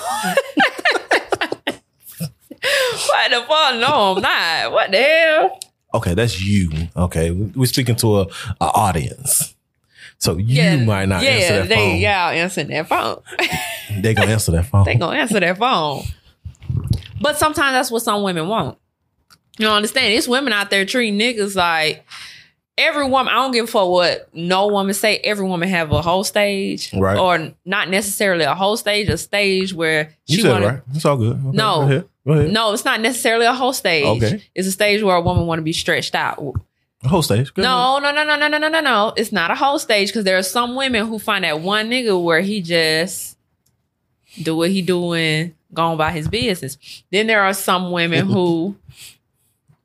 [1.50, 3.76] what the fuck?
[3.76, 4.72] No, I'm not.
[4.72, 5.60] What the hell?
[5.94, 6.70] Okay, that's you.
[6.96, 8.28] Okay, we're speaking to a,
[8.62, 9.56] a audience.
[10.20, 11.98] So you might not yeah, answer that they, phone.
[11.98, 13.22] Y'all answering that phone.
[14.02, 14.84] They gonna answer that phone.
[14.84, 16.04] they gonna answer that phone.
[17.22, 18.78] But sometimes that's what some women want.
[19.60, 20.13] You don't understand?
[20.13, 22.06] It's women out there treating niggas like
[22.78, 23.28] every woman.
[23.32, 25.17] I don't give a fuck what no woman say.
[25.17, 27.17] Every woman have a whole stage, Right.
[27.17, 30.82] Or not necessarily a whole stage, a stage where you she said want it right.
[30.95, 31.34] It's all good.
[31.34, 31.76] Okay, No.
[31.76, 32.10] Go ahead.
[32.26, 32.52] Go ahead.
[32.54, 34.06] No, it's not necessarily a whole stage.
[34.24, 34.43] Okay.
[34.56, 36.56] It's a stage where a woman want to be stretched out.
[37.04, 37.54] Whole stage.
[37.54, 37.69] Go ahead.
[37.69, 39.13] No, no, no, no, no, no, no, no, no.
[39.17, 42.22] It's not a whole stage because there are some women who find that one nigga
[42.24, 43.38] where he just
[44.41, 46.78] do what he doing, going by his business.
[47.12, 48.76] Then there are some women who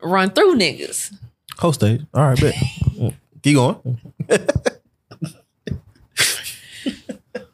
[0.02, 1.12] run through niggas.
[1.59, 2.00] Whole stage.
[2.12, 2.54] All right, bet.
[3.42, 4.00] Keep going.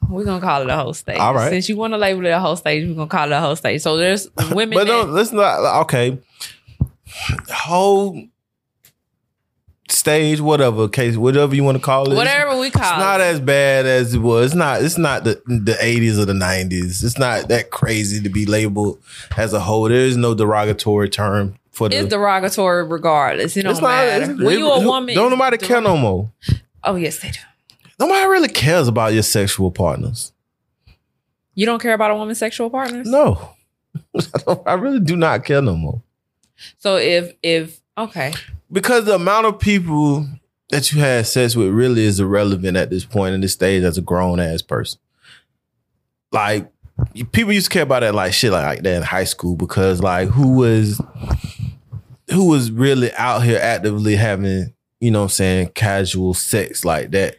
[0.09, 1.19] We're gonna call it a whole stage.
[1.19, 1.51] All right.
[1.51, 3.55] Since you want to label it a whole stage, we're gonna call it a whole
[3.55, 3.81] stage.
[3.81, 5.83] So there's women But no, let's not.
[5.83, 6.19] Okay,
[7.49, 8.21] whole
[9.89, 12.17] stage, whatever case, whatever you want to call it.
[12.17, 13.25] whatever we call It's not it.
[13.25, 14.47] as bad as it was.
[14.47, 14.83] It's not.
[14.83, 17.05] It's not the the eighties or the nineties.
[17.05, 19.01] It's not that crazy to be labeled
[19.37, 19.85] as a whole.
[19.89, 21.97] There is no derogatory term for the.
[21.97, 23.57] it's derogatory regardless.
[23.57, 23.83] It don't not.
[23.83, 24.25] matter.
[24.25, 26.31] it's- when you a woman, don't nobody care no more.
[26.85, 27.39] Oh yes, they do.
[27.99, 30.33] Nobody really cares about your sexual partners.
[31.55, 33.09] You don't care about a woman's sexual partners?
[33.09, 33.55] No,
[34.47, 36.03] I, I really do not care no more.
[36.77, 38.35] So if if okay,
[38.71, 40.27] because the amount of people
[40.69, 43.97] that you had sex with really is irrelevant at this point in this stage as
[43.97, 45.01] a grown ass person.
[46.31, 46.71] Like
[47.33, 50.03] people used to care about that like shit like, like that in high school because
[50.03, 51.01] like who was
[52.31, 57.11] who was really out here actively having you know what I'm saying casual sex like
[57.13, 57.37] that.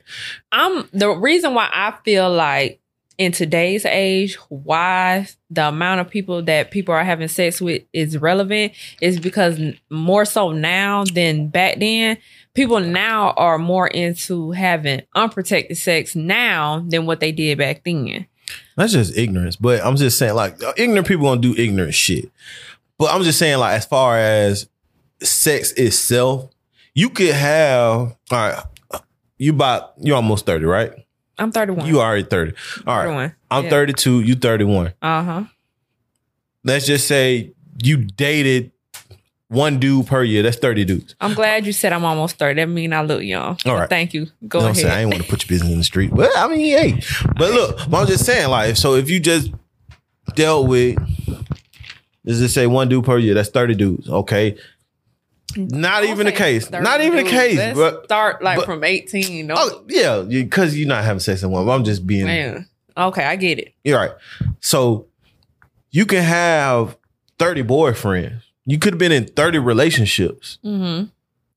[0.51, 2.81] I'm the reason why I feel like
[3.17, 8.17] in today's age, why the amount of people that people are having sex with is
[8.17, 9.59] relevant is because
[9.91, 12.17] more so now than back then,
[12.55, 18.25] people now are more into having unprotected sex now than what they did back then.
[18.75, 19.55] That's just ignorance.
[19.55, 22.31] But I'm just saying, like, uh, ignorant people gonna do ignorant shit.
[22.97, 24.67] But I'm just saying, like, as far as
[25.23, 26.49] sex itself,
[26.93, 28.63] you could have all right.
[29.37, 30.91] You about you almost 30, right?
[31.37, 31.87] I'm 31.
[31.87, 32.53] You already 30.
[32.85, 33.03] All right.
[33.05, 33.35] 31.
[33.49, 33.69] I'm Yeah.
[33.69, 34.93] 32, you 31.
[35.01, 35.43] Uh huh.
[36.63, 37.51] Let's just say
[37.83, 38.71] you dated
[39.47, 40.43] one dude per year.
[40.43, 41.15] That's 30 dudes.
[41.19, 42.61] I'm glad you said I'm almost 30.
[42.61, 43.57] That mean I look young.
[43.65, 43.89] All right.
[43.89, 44.27] Thank you.
[44.47, 44.91] Go you know saying?
[44.91, 46.11] I ain't want to put your business in the street.
[46.13, 47.01] But I mean, hey.
[47.35, 49.51] But look, but I'm just saying, like, so if you just
[50.35, 50.97] dealt with
[52.23, 54.09] let's just say one dude per year, that's 30 dudes.
[54.09, 54.57] Okay.
[55.57, 56.67] Not even the case.
[56.67, 57.35] 30 Not even the dudes.
[57.35, 57.57] case.
[57.57, 59.47] Let's But start like but- from 18.
[59.47, 61.65] No, oh yeah, because you're not having sex in one.
[61.65, 62.67] But I'm just being man.
[62.97, 63.73] Okay, I get it.
[63.83, 64.11] You're right.
[64.59, 65.07] So
[65.91, 66.97] you can have
[67.39, 68.41] 30 boyfriends.
[68.65, 70.57] You could have been in 30 relationships.
[70.61, 71.03] hmm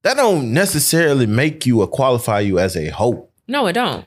[0.02, 3.28] That don't necessarily make you or qualify you as a hoe.
[3.48, 4.07] No, it don't.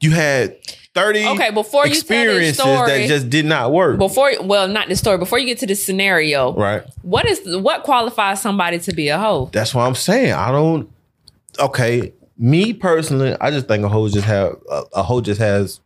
[0.00, 0.56] You had
[0.96, 3.98] 30 Okay, before you tell story, that just did not work.
[3.98, 5.18] before well, not the story.
[5.18, 6.82] Before you get to the scenario, right.
[7.02, 9.50] what is what qualifies somebody to be a hoe?
[9.52, 10.32] That's what I'm saying.
[10.32, 10.90] I don't
[11.60, 12.12] okay.
[12.38, 15.80] Me personally, I just think a hoe just have a, a hoe just has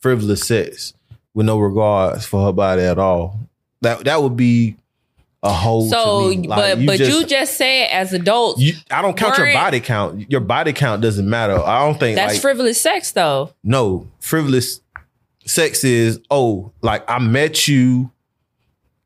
[0.00, 0.94] frivolous sex
[1.34, 3.38] with no regards for her body at all.
[3.80, 4.76] That that would be
[5.44, 5.86] a hoe.
[5.88, 6.18] So.
[6.28, 10.30] Like, but but you just said as adults, You, I don't count your body count.
[10.30, 11.58] Your body count doesn't matter.
[11.58, 13.52] I don't think that's like frivolous sex, though.
[13.62, 14.80] no frivolous
[15.46, 18.10] sex is oh like I met you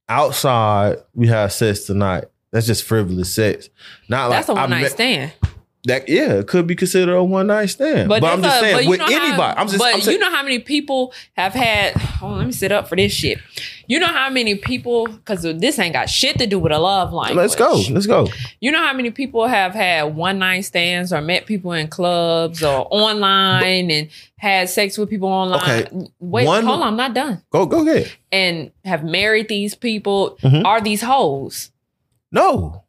[0.09, 0.99] outside.
[1.15, 2.25] We had sex tonight.
[2.51, 3.69] That's just frivolous sex.
[4.09, 5.33] Not That's a I one night met- stand.
[5.85, 8.09] That yeah, it could be considered a one night stand.
[8.09, 9.59] But, I'm just a- saying with know how- anybody.
[9.59, 9.79] I'm just.
[9.79, 11.95] But I'm saying, you know how many people have had?
[12.21, 13.39] Oh, let me sit up for this shit.
[13.87, 15.07] You know how many people?
[15.07, 17.37] Because this ain't got shit to do with a love language.
[17.37, 17.81] let's go.
[17.91, 18.27] Let's go.
[18.61, 22.63] You know how many people have had one night stands or met people in clubs
[22.63, 25.63] or online and had sex with people online?
[25.63, 27.41] Okay, Wait, one- hold on, I'm not done.
[27.51, 28.11] Go go ahead.
[28.33, 30.37] And have married these people.
[30.43, 30.65] Mhm.
[30.67, 31.71] Are these hoes?
[32.33, 32.83] No,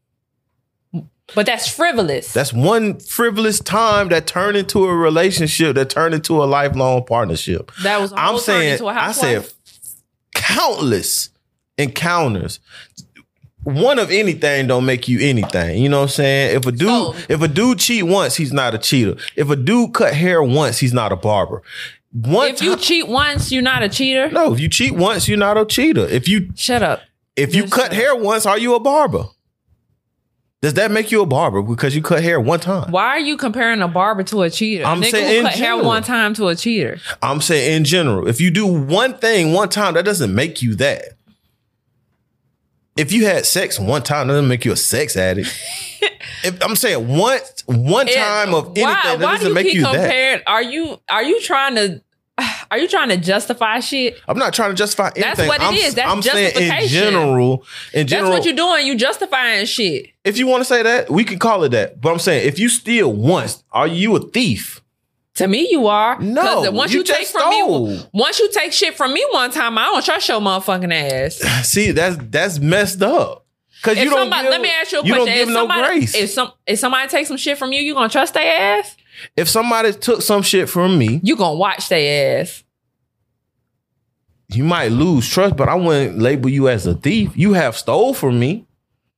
[1.35, 2.33] But that's frivolous.
[2.33, 7.71] that's one frivolous time that turned into a relationship that turned into a lifelong partnership.
[7.83, 9.47] that was I'm saying, into a I said
[10.35, 11.29] countless
[11.77, 12.59] encounters.
[13.63, 15.81] One of anything don't make you anything.
[15.83, 16.55] You know what I'm saying?
[16.57, 19.15] If a dude, So- if a dude cheat once, he's not a cheater.
[19.35, 21.61] If a dude cut hair once, he's not a barber.
[22.11, 24.29] One if you cheat once, you're not a cheater.
[24.31, 26.07] no, if you cheat once, you're not a cheater.
[26.07, 27.01] If you Shut up.
[27.35, 29.25] if you Yes, cut hair once, are you a barber?
[30.62, 32.91] Does that make you a barber because you cut hair one time?
[32.91, 34.84] Why are you comparing a barber to a cheater?
[34.86, 35.86] I'm nigga saying who in cut hair general.
[35.88, 37.00] one time to a cheater.
[37.22, 40.76] I'm saying in general, if you do one thing one time, that doesn't make you
[40.76, 41.04] that.
[42.98, 45.50] If you had sex one time, that doesn't make you a sex addict.
[46.41, 49.65] If I'm saying one one It- time of anything, why, that why doesn't you make
[49.67, 49.91] keep you that.
[49.93, 50.41] comparing?
[50.48, 52.02] Are you are you trying to
[52.71, 54.19] are you trying to justify shit?
[54.27, 55.23] I'm not trying to justify anything.
[55.23, 55.95] That's what it I'm, is.
[55.95, 58.86] That's I'm saying in general, in general, That's what you're doing.
[58.88, 60.12] You justifying shit.
[60.23, 61.99] if you want to say that, we can call it that.
[61.99, 64.82] But I'm saying if you steal once, are you a thief?
[65.36, 66.19] To me, you are.
[66.19, 67.88] No, once you you, take from stole.
[67.88, 71.36] me, once you take shit from me one time, I don't trust your motherfucking ass.
[71.69, 73.45] See, that's that's messed up.
[73.82, 75.08] Cause If you don't somebody, give, let me ask you a question.
[75.19, 76.15] you don't give if no somebody, grace.
[76.15, 78.97] if some, if somebody takes some shit from you, you gonna trust their ass?
[79.36, 82.63] If somebody took some shit from me, You gonna watch their ass?
[84.51, 87.32] you might lose trust, but I wouldn't label you as a thief.
[87.36, 88.65] You have stole from me,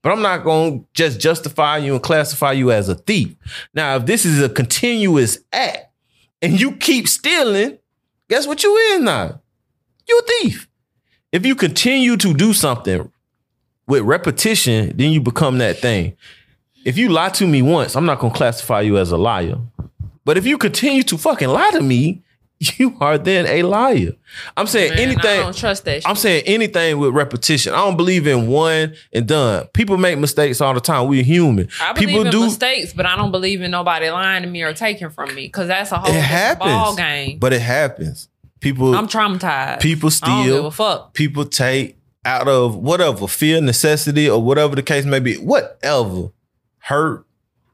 [0.01, 3.33] but I'm not to just justify you and classify you as a thief.
[3.73, 5.85] Now, if this is a continuous act
[6.41, 7.77] and you keep stealing,
[8.29, 9.39] guess what you is now?
[10.07, 10.67] You a thief.
[11.31, 13.09] If you continue to do something
[13.87, 16.17] with repetition, then you become that thing.
[16.83, 19.59] If you lie to me once, I'm not to classify you as a liar.
[20.25, 22.23] But if you continue to fucking lie to me,
[22.77, 24.11] you are then a liar.
[24.55, 25.39] I'm saying Man, I anything.
[25.41, 26.03] don't trust that.
[26.03, 26.07] Shit.
[26.09, 27.73] I'm saying anything with repetition.
[27.73, 29.65] I don't believe in one and done.
[29.73, 31.07] People make mistakes all the time.
[31.07, 31.69] We're human.
[31.81, 34.61] I believe People in do, mistakes, but I don't believe in nobody lying to me
[34.61, 36.69] or taking from me because that's a whole It happens.
[36.69, 37.39] ball game.
[37.39, 38.27] but it happens.
[38.59, 39.79] People, I'm traumatized.
[39.81, 40.67] people I don't give steal.
[40.67, 41.13] a fuck.
[41.15, 45.37] People take out of whatever fear, necessity, or whatever the case may be.
[45.37, 46.29] Whatever
[46.77, 47.25] hurt,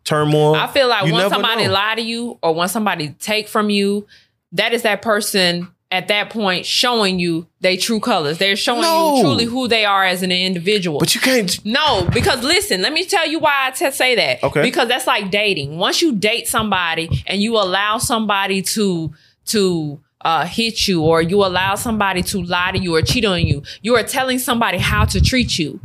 [0.08, 0.56] turmoil.
[0.56, 1.74] I feel like when somebody know.
[1.74, 4.08] lie to you or when somebody take from you,
[4.54, 8.38] that is that person at that point showing you they true colors.
[8.40, 9.16] They're showing No.
[9.18, 11.00] you truly who they are as an individual.
[11.00, 11.64] but you can't.
[11.66, 14.44] No, because listen, let me tell you why I t- say that.
[14.44, 14.62] Okay.
[14.64, 15.78] Because that's like dating.
[15.78, 19.14] Once you date somebody and you allow somebody to
[19.48, 23.46] to uh, hit you or you allow somebody to lie to you or cheat on
[23.46, 25.80] you, you are telling somebody how to treat you.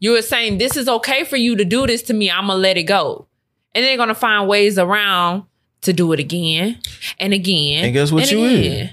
[0.00, 2.30] You are saying this is okay for you to do this to me.
[2.30, 3.26] I'm gonna let it go,
[3.74, 5.44] and they're gonna find ways around
[5.82, 6.78] to do it again
[7.18, 7.84] and again.
[7.84, 8.90] And guess what you is?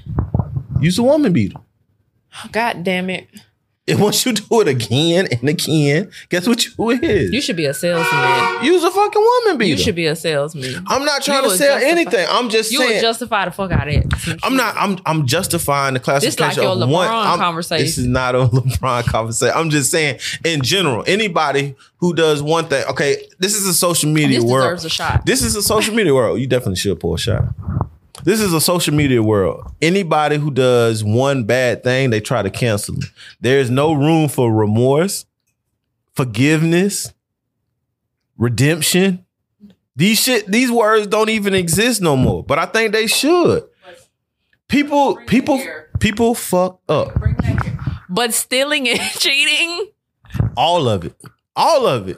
[0.81, 1.59] Use a woman beater.
[2.51, 3.27] God damn it!
[3.95, 7.31] And once you do it again and again, guess what you is?
[7.31, 8.65] You should be a salesman.
[8.65, 9.69] Use a fucking woman beater.
[9.69, 10.83] You should be a salesman.
[10.87, 12.25] I'm not trying You to sell justify- anything.
[12.27, 14.11] I'm just saying You would justify the fuck out of it.
[14.41, 14.73] I'm not.
[14.75, 14.97] I'm.
[15.05, 17.37] I'm justifying the classification your of LeBron one.
[17.37, 17.85] Conversation.
[17.85, 19.53] This is not a LeBron conversation.
[19.55, 22.83] I'm just saying, in general, anybody who does one thing.
[22.89, 24.63] Okay, this is a social media This world.
[24.77, 25.27] deserves a shot.
[25.27, 26.39] This is a social media world.
[26.39, 27.43] You definitely should pull a shot.
[28.25, 29.71] This is a social media world.
[29.83, 33.03] Anybody who does one bad thing, they try to cancel them.
[33.39, 35.27] There's no room for remorse,
[36.15, 37.13] forgiveness,
[38.35, 39.23] redemption.
[39.95, 42.43] These shit, these words don't even exist no more.
[42.43, 43.63] But I think they should.
[44.69, 45.61] People, people,
[45.99, 47.15] people fuck up.
[48.09, 49.91] But stealing and cheating?
[50.57, 51.15] All of it.
[51.55, 52.17] All of it.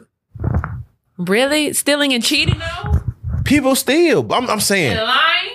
[1.18, 1.74] Really?
[1.74, 3.02] Stealing and cheating though?
[3.44, 4.32] People steal.
[4.32, 4.94] I'm, I'm saying.
[4.94, 5.48] And lying?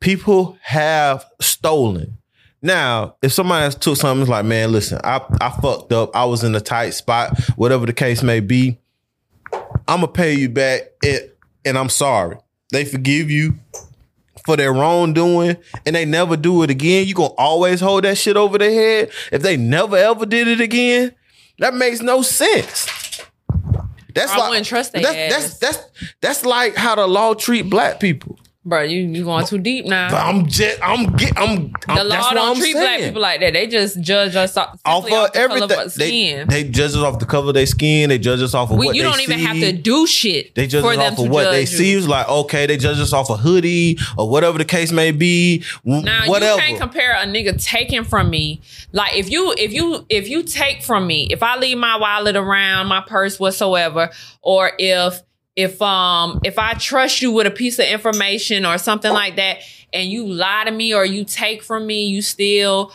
[0.00, 2.18] People have stolen.
[2.62, 6.14] Now, if somebody has took something, it's like, man, listen, I, I fucked up.
[6.14, 8.78] I was in a tight spot, whatever the case may be.
[9.88, 11.30] I'm gonna pay you back, and,
[11.64, 12.36] and I'm sorry.
[12.70, 13.58] They forgive you
[14.44, 17.06] for their wrongdoing, and they never do it again.
[17.06, 20.60] You gonna always hold that shit over their head if they never ever did it
[20.60, 21.14] again.
[21.58, 22.86] That makes no sense.
[24.14, 28.38] That's I like trust that's, that's that's that's like how the law treat black people.
[28.62, 30.10] Bro, you you going too deep now.
[30.10, 31.72] But I'm just, I'm get, I'm.
[31.88, 32.84] I'm the law that's what don't I'm treat saying.
[32.84, 33.54] black people like that.
[33.54, 35.62] They just judge us off, off of off the color everything.
[35.62, 36.48] of our They, skin.
[36.48, 38.10] they judge us off the color of their skin.
[38.10, 40.54] They judge us off of we, what you they don't even have to do shit
[40.54, 41.92] They judge us off of what they judge see.
[41.92, 41.98] you.
[41.98, 45.64] It's like okay, they judge us off a hoodie or whatever the case may be.
[45.86, 46.60] Now whatever.
[46.60, 48.60] you can't compare a nigga taking from me.
[48.92, 52.36] Like if you if you if you take from me, if I leave my wallet
[52.36, 54.10] around, my purse whatsoever,
[54.42, 55.22] or if
[55.62, 59.58] if um if I trust you with a piece of information or something like that,
[59.92, 62.92] and you lie to me or you take from me, you steal,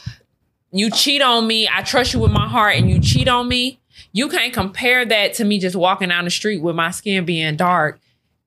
[0.71, 3.79] you cheat on me, I trust you with my heart and you cheat on me,
[4.11, 7.55] you can't compare that to me just walking down the street with my skin being
[7.55, 7.99] dark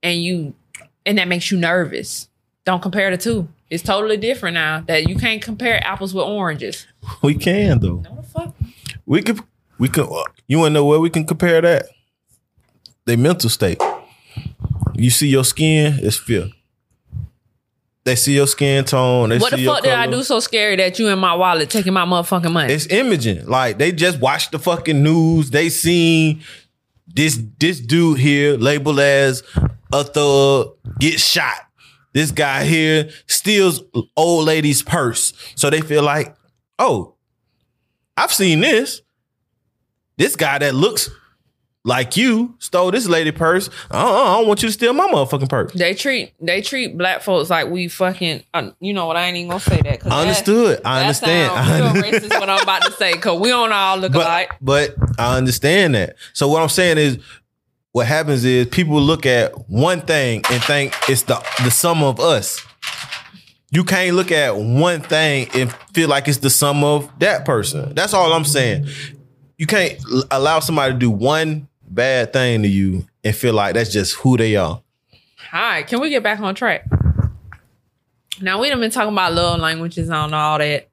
[0.02, 0.54] and you
[1.06, 2.28] and that makes you nervous.
[2.64, 3.48] Don't compare the two.
[3.70, 4.82] It's totally different now.
[4.86, 6.86] That you can't compare apples with oranges.
[7.22, 8.00] we can though.
[8.00, 8.54] No fuck.
[9.06, 9.40] We could.
[9.78, 10.08] We could.
[10.48, 11.86] You want to know where we can compare that?
[13.04, 13.80] They mental state.
[14.98, 16.50] You see your skin, it's fear.
[18.04, 19.28] They see your skin tone.
[19.28, 21.92] They What the fuck did I do so scary that you in my wallet taking
[21.92, 22.72] my motherfucking money?
[22.72, 23.46] It's imaging.
[23.46, 25.50] Like they just watched the fucking news.
[25.50, 26.42] They seen
[27.06, 29.42] this this dude here labeled as
[29.92, 31.66] a thug get shot.
[32.14, 33.82] This guy here steals
[34.16, 35.32] old lady's purse.
[35.54, 36.34] So they feel like,
[36.78, 37.14] oh,
[38.16, 39.02] I've seen this.
[40.16, 41.10] This guy that looks
[41.88, 43.68] like you stole this lady purse.
[43.90, 45.72] Uh, uh I don't want you to steal my motherfucking purse.
[45.72, 48.44] They treat they treat black folks like we fucking.
[48.52, 49.16] Uh, you know what?
[49.16, 50.06] I ain't even gonna say that.
[50.06, 50.82] I understood.
[50.84, 51.50] I understand.
[51.50, 52.40] That sound real racist.
[52.40, 54.52] What I'm about to say because we don't all look but, alike.
[54.60, 56.16] But I understand that.
[56.34, 57.18] So what I'm saying is,
[57.92, 62.20] what happens is people look at one thing and think it's the the sum of
[62.20, 62.64] us.
[63.70, 67.94] You can't look at one thing and feel like it's the sum of that person.
[67.94, 68.88] That's all I'm saying.
[69.56, 69.98] You can't
[70.30, 74.36] allow somebody to do one bad thing to you and feel like that's just who
[74.36, 74.82] they are.
[75.52, 76.84] All right, can we get back on track?
[78.40, 80.88] Now we done been talking about love languages and all that.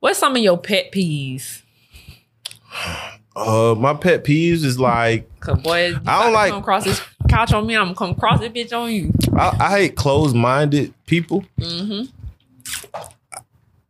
[0.00, 1.62] What's some of your pet peeves?
[3.36, 7.52] Uh, my pet peeves is like, Cause boy, I don't like come across this couch
[7.52, 7.76] on me.
[7.76, 9.12] I'm gonna come across this bitch on you.
[9.36, 11.44] I, I hate closed minded people.
[11.60, 12.10] Mm-hmm.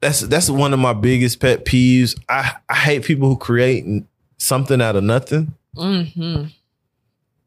[0.00, 2.18] That's that's one of my biggest pet peeves.
[2.28, 3.86] I I hate people who create
[4.36, 5.54] something out of nothing.
[5.78, 6.44] Mm-hmm.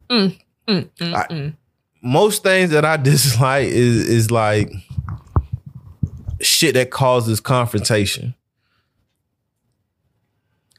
[0.09, 1.53] Mm, mm, mm, I- mm.
[2.03, 4.71] Most things that I dislike is is like
[6.41, 8.33] shit that causes confrontation.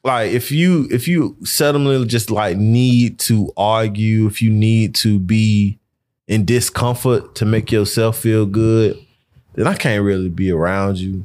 [0.05, 5.18] Like if you if you suddenly just like need to argue, if you need to
[5.20, 5.78] be
[6.26, 8.98] in discomfort to make yourself feel good,
[9.55, 11.24] then I can't really be around you.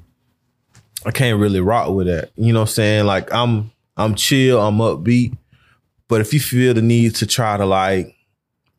[1.06, 2.30] I can't really rock with that.
[2.36, 3.06] You know what I'm saying?
[3.06, 5.36] Like I'm I'm chill, I'm upbeat.
[6.08, 8.16] But if you feel the need to try to like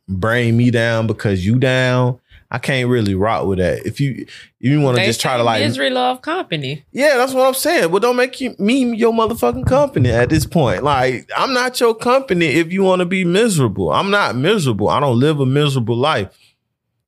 [0.09, 2.18] bring me down because you down,
[2.51, 3.85] I can't really rock with that.
[3.85, 4.26] If you
[4.59, 6.85] you want to just try to like misery love company.
[6.93, 7.91] yeah, that's what I'm saying.
[7.91, 10.83] Well, don't make you, me your motherfucking company at this point.
[10.83, 13.93] Like, I'm not your company if you want to be miserable.
[13.93, 14.89] I'm not miserable.
[14.89, 16.35] I don't live a miserable life,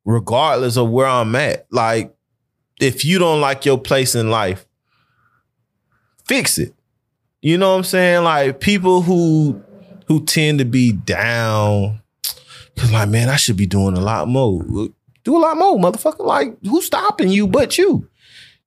[0.04, 1.66] regardless of where I'm at.
[1.70, 2.14] Like,
[2.78, 4.66] if you don't like your place in life,
[6.26, 6.74] fix it.
[7.40, 8.24] You know what I'm saying?
[8.24, 9.62] Like people who
[10.10, 12.02] who tend to be down,
[12.76, 14.60] cause like, man, I should be doing a lot more.
[15.22, 16.26] Do a lot more, motherfucker.
[16.26, 18.08] Like, who's stopping you but you?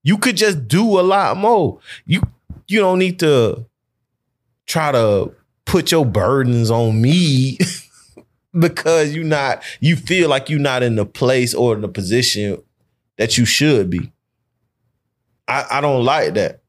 [0.03, 1.79] You could just do a lot more.
[2.05, 2.21] You
[2.69, 3.65] you don't need to
[4.67, 5.33] try to
[5.65, 7.57] put your burdens on me
[8.57, 12.57] because you not you feel like you're not in the place or the position
[13.17, 14.13] that you should be.
[15.49, 16.62] I, I don't like that.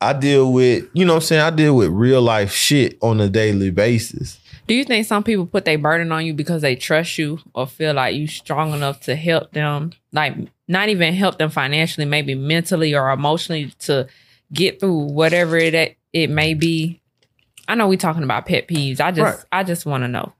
[0.00, 1.42] I deal with, you know what I'm saying?
[1.42, 4.40] I deal with real life shit on a daily basis.
[4.66, 7.66] Do you think some people put their burden on you because they trust you or
[7.66, 10.36] feel like you strong enough to help them, like
[10.68, 14.06] not even help them financially, maybe mentally or emotionally to
[14.52, 17.00] get through whatever it it may be?
[17.68, 19.00] I know we're talking about pet peeves.
[19.00, 19.44] I just Right.
[19.52, 20.32] I just want to know.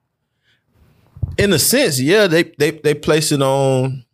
[1.37, 4.05] In a sense, yeah, they they they place it on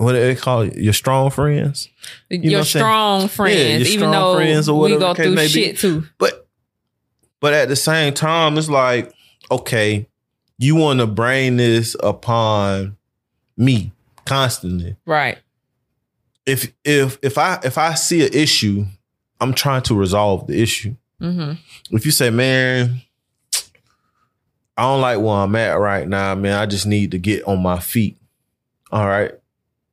[0.00, 0.76] what do they call it?
[0.76, 1.88] Your strong friends.
[2.30, 2.82] know your what I'm saying?
[2.84, 5.34] strong friends, Yeah, your even strong though friends or we whatever go the case through
[5.34, 5.48] may be.
[5.48, 6.04] shit too.
[6.18, 6.48] But
[7.40, 9.12] but at the same time, it's like,
[9.50, 10.06] okay,
[10.58, 12.96] you want to bring this upon
[13.56, 13.92] me
[14.24, 14.96] constantly.
[15.06, 15.38] Right.
[16.46, 18.86] If if if I if I see an issue,
[19.40, 20.96] I'm trying to resolve the issue.
[21.18, 21.52] hmm
[21.90, 23.02] If you say, man,
[24.76, 26.58] I don't like where I'm at right now, man.
[26.58, 28.16] I just need to get on my feet.
[28.90, 29.32] All right.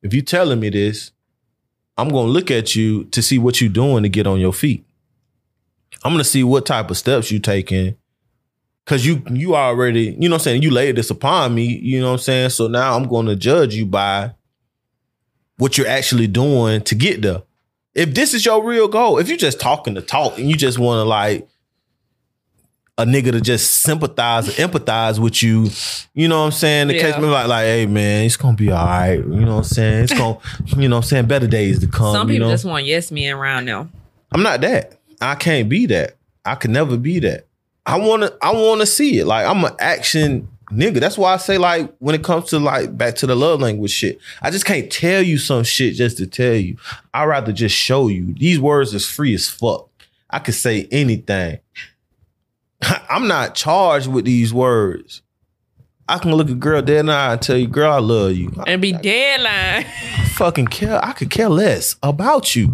[0.08, 1.12] If you telling me this,
[1.98, 4.86] I'm gonna look at you to see what you're doing to get on your feet.
[6.02, 7.98] I'm gonna see what type of steps you taking.
[8.86, 12.00] Cause you you already, you know what I'm saying, you laid this upon me, you
[12.00, 12.50] know what I'm saying?
[12.52, 14.34] So now I'm gonna judge you by
[15.58, 17.42] what you're actually doing to get there.
[17.94, 20.80] If this is your real goal, if you're just talking to talk and you just
[20.80, 21.50] wanna like
[23.00, 25.70] a nigga to just sympathize or empathize with you,
[26.16, 26.88] you know what I'm saying?
[26.88, 27.02] The Yeah.
[27.12, 29.14] case me like, like, hey man, it's gonna be all right.
[29.18, 30.04] You know what I'm saying?
[30.06, 30.38] It's gonna,
[30.78, 32.14] you know what I'm saying, better days to come.
[32.14, 32.54] Some you people know?
[32.54, 33.88] just want yes men around now.
[34.32, 34.94] I'm not that.
[35.22, 36.16] I can't be that.
[36.44, 37.46] I could never be that.
[37.86, 39.28] I wanna I wanna see it.
[39.28, 41.00] Like I'm an action nigga.
[41.00, 43.92] That's why I say like when it comes to like back to the love language
[43.92, 46.78] shit, I just can't tell you some shit just to tell you.
[47.14, 48.34] I'd rather just show you.
[48.34, 49.88] These words is free as fuck.
[50.30, 51.60] I could say anything.
[53.10, 55.22] I'm not charged with these words.
[56.10, 58.32] I can look a girl dead in the eye and tell you, girl, I love
[58.34, 58.52] you.
[58.66, 59.84] And be deadline.
[60.36, 61.04] fucking care.
[61.04, 62.74] I could care less about you.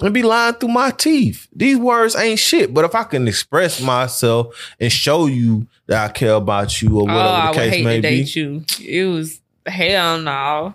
[0.00, 1.46] And be lying through my teeth.
[1.54, 2.74] These words ain't shit.
[2.74, 7.02] But if I can express myself and show you that I care about you or
[7.02, 8.64] Oh, whatever I the case may be, date you.
[8.80, 10.74] It was hell no.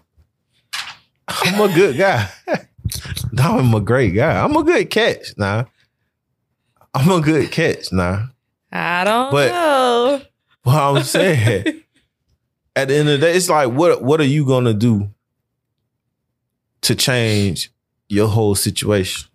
[1.28, 2.30] I'm a good guy.
[3.34, 4.41] no, I'm a great guy.
[4.41, 5.38] I'm a good catch.
[5.38, 5.66] Nah.
[6.94, 7.92] I'm a good catch.
[7.92, 8.28] Nah.
[8.72, 10.22] I don't But- know.
[10.64, 11.84] What I'm saying.
[12.76, 15.10] at the end of the day, it's like, what what are you gonna do
[16.82, 17.72] to change
[18.10, 19.28] your whole situation?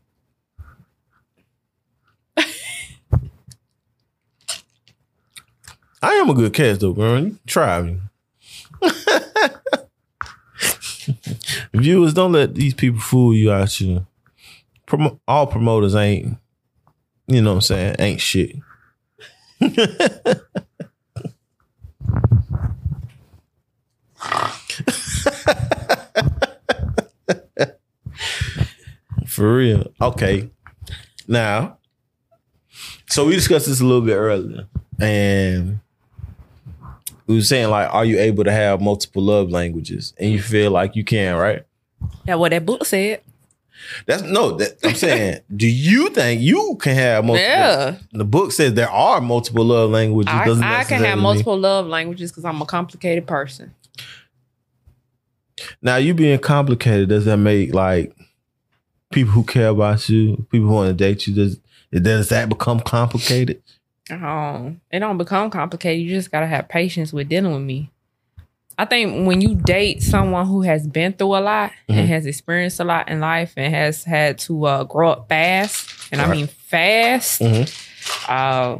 [6.02, 7.18] I am a good catch though, girl.
[7.20, 7.98] You try me.
[11.72, 14.04] Viewers, don't let these people fool you out here.
[14.86, 16.36] Promo- all promoters ain't,
[17.26, 18.56] you know what I'm saying, ain't shit.
[29.26, 29.92] For real.
[30.00, 30.48] Okay.
[31.26, 31.78] Now,
[33.08, 34.68] so we discussed this a little bit earlier,
[35.00, 35.80] and
[37.26, 40.14] we were saying like, are you able to have multiple love languages?
[40.18, 41.64] And you feel like you can, right?
[42.24, 43.22] That's what that book said.
[44.06, 44.52] That's no.
[44.52, 47.48] That, I'm saying, do you think you can have multiple?
[47.48, 47.96] Yeah.
[48.12, 50.32] The book says there are multiple love languages.
[50.32, 53.74] I, I can have mean- multiple love languages because I'm a complicated person.
[55.80, 58.14] Now, you being complicated, does that make like
[59.12, 61.60] people who care about you, people who want to date you, does
[61.92, 63.62] does that become complicated?
[64.10, 66.02] Um, it don't become complicated.
[66.02, 67.90] You just gotta have patience with dealing with me.
[68.76, 71.96] I think when you date someone who has been through a lot Mhm.
[71.98, 75.88] and has experienced a lot in life and has had to uh, grow up fast,
[76.12, 78.28] and I mean fast, Mhm.
[78.28, 78.78] uh,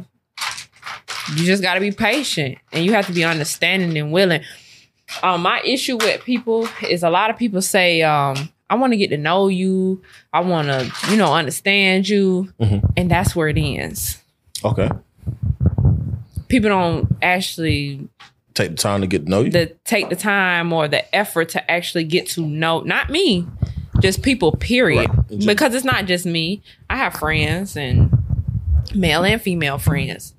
[1.37, 4.41] you just gotta be patient and you have to be understanding and willing.
[5.23, 8.97] Um, my issue with people is a lot of people say, um, I want to
[8.97, 10.01] get to know you.
[10.33, 12.51] I want to, you know, understand you.
[12.59, 12.83] Mhm.
[12.97, 14.17] And that's where it ends
[14.63, 14.89] Okay,
[16.47, 18.07] people don't actually
[18.55, 19.51] take the time to get to know you.
[19.51, 23.47] the take the time or the effort to actually get to know not me
[24.01, 25.45] just people period Right.
[25.45, 28.11] Because it's not just me i have friends and
[28.93, 30.33] male and female friends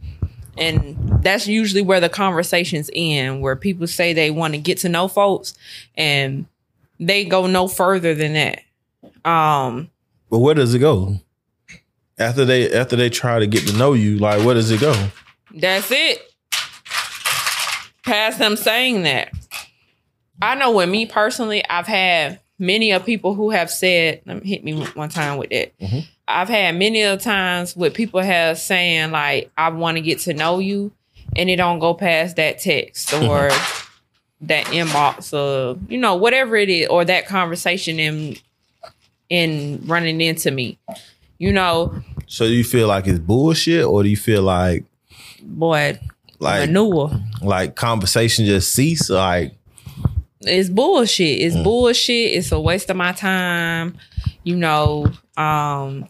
[0.58, 4.88] and that's usually where the conversations end where people say they want to get to
[4.88, 5.54] know folks
[5.96, 6.46] and
[6.98, 8.60] they go no further than that
[9.30, 9.90] um
[10.30, 11.20] but where does it go
[12.18, 14.18] after they after they try to get to know you?
[14.18, 15.08] Like, where does it go?
[15.54, 16.25] That's it.
[18.06, 19.30] Past them saying that.
[20.40, 24.48] I know with me personally, I've had many of people who have said, let me
[24.48, 25.78] hit me one time with that.
[25.78, 26.06] Mhm.
[26.28, 30.34] I've had many of times with people have saying like, I want to get to
[30.34, 30.92] know you,
[31.36, 33.50] and it don't go past that text or
[34.42, 38.36] that inbox or you know whatever it is or that conversation in
[39.30, 40.78] in running into me.
[41.38, 44.84] You know, So do you feel like it's bullshit, or do you feel like
[45.42, 45.98] boy,
[46.38, 47.10] like manure.
[47.42, 49.08] like conversation just cease?
[49.10, 49.54] Like,
[50.40, 51.40] it's bullshit.
[51.40, 51.46] Mm.
[51.46, 52.32] It's bullshit.
[52.32, 53.96] It's a waste of my time.
[54.44, 55.06] You know,
[55.36, 56.08] um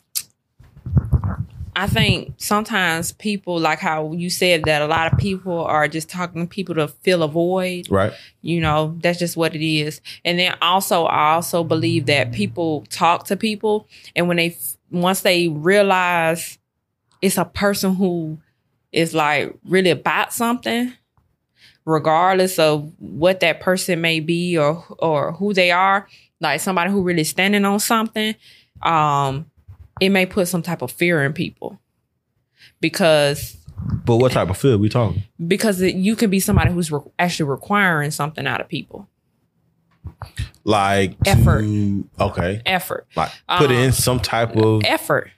[1.79, 6.09] I think sometimes people like how you said that a lot of people are just
[6.09, 7.91] talking to people to fill a void.
[7.91, 8.15] right?
[8.41, 10.01] You know, that's just what it is.
[10.25, 14.57] And then also I also believe that people talk to people and when they
[14.91, 16.59] once they realize
[17.21, 18.39] it's a person who
[18.97, 20.93] is like really about something,
[21.85, 26.09] regardless of what that person may be or or who they are,
[26.41, 28.35] like somebody who really standing on something,
[28.83, 29.51] um,
[30.01, 31.79] it may put some type of fear in people
[32.81, 33.57] because
[34.05, 35.23] But what type of fear we talking?
[35.47, 39.09] because it, you can be somebody who's re- actually requiring something out of people,
[40.65, 41.65] Like to- Effort.
[42.21, 44.83] okay, effort, like put Um, in some type of.
[44.85, 45.31] effort.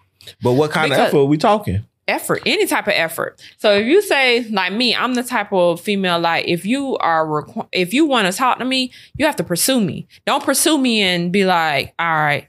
[0.43, 1.85] But what kind because- of effort are we talking?
[2.09, 3.41] Effort, any type of effort.
[3.59, 7.27] So if you say like me, I'm the type of female like if you are
[7.27, 10.09] requ- if you want to talk to me, you have to pursue me.
[10.27, 12.49] Don't pursue me and be like, all right,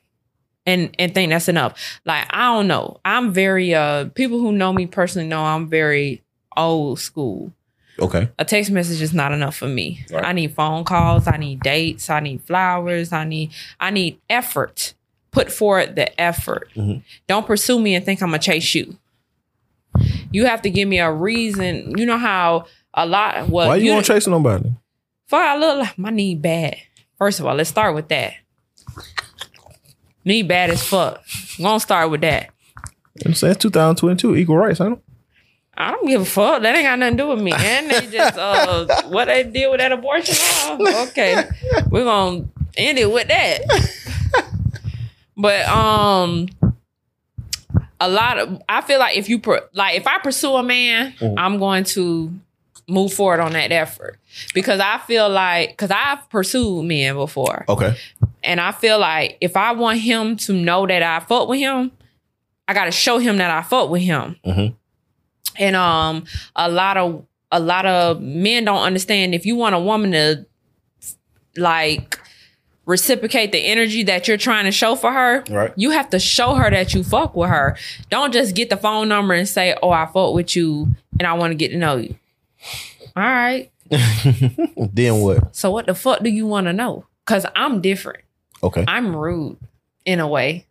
[0.65, 1.99] and and think that's enough.
[2.05, 2.99] Like I don't know.
[3.05, 6.23] I'm very uh people who know me personally know I'm very
[6.57, 7.53] old school.
[8.01, 10.05] Okay, A text message is not enough for me.
[10.09, 10.23] Right.
[10.23, 14.93] I need phone calls, I need dates, I need flowers, I need I need effort.
[15.31, 16.69] Put forward the effort.
[16.77, 17.03] Mhm.
[17.27, 18.97] Don't pursue me and think I'm gonna chase you.
[20.31, 21.97] You have to give me a reason.
[21.97, 24.71] You know how a lot what why you, want to chase nobody?
[25.27, 26.77] for I look like my knee bad.
[27.17, 28.33] First of all, let's start with that.
[30.25, 31.21] Knee bad as fuck.
[31.57, 32.49] I'm gonna start with that.
[33.25, 34.81] I'm saying 2022 equal rights.
[34.81, 35.03] I don't.
[35.75, 36.61] I don't give a fuck.
[36.61, 37.53] That ain't got nothing to do with me.
[37.55, 40.35] And they just uh what they did with that abortion
[40.79, 41.03] law.
[41.03, 41.43] Okay.
[41.89, 43.61] We're gonna end it with that.
[45.39, 46.49] But um
[47.99, 51.13] a lot of I feel like if you per, like if I pursue a man,
[51.19, 51.35] Mhm.
[51.37, 52.33] I'm going to
[52.87, 54.17] move forward on that effort.
[54.53, 57.65] Because I feel like cuz I've pursued men before.
[57.69, 57.95] Okay,
[58.43, 61.91] And I feel like if I want him to know that I fuck with him,
[62.67, 64.37] I gotta show him that I fuck with him.
[64.45, 64.73] Mhm.
[65.57, 66.23] And um,
[66.55, 70.45] a lot of a lot of men don't understand if you want a woman to
[71.57, 72.19] like
[72.89, 75.71] reciprocate the energy that you're trying to show for her, Right.
[75.75, 77.77] you have to show her that you fuck with her.
[78.09, 80.87] Don't just get the phone number and say, "Oh, I fuck with you
[81.19, 82.15] and I want to get to know you."
[83.15, 83.69] All right.
[84.93, 85.55] then what?
[85.55, 87.05] So what the fuck do you want to know?
[87.25, 88.23] Cause I'm different.
[88.63, 88.83] Okay.
[88.87, 89.57] I'm rude
[90.05, 90.65] in a way.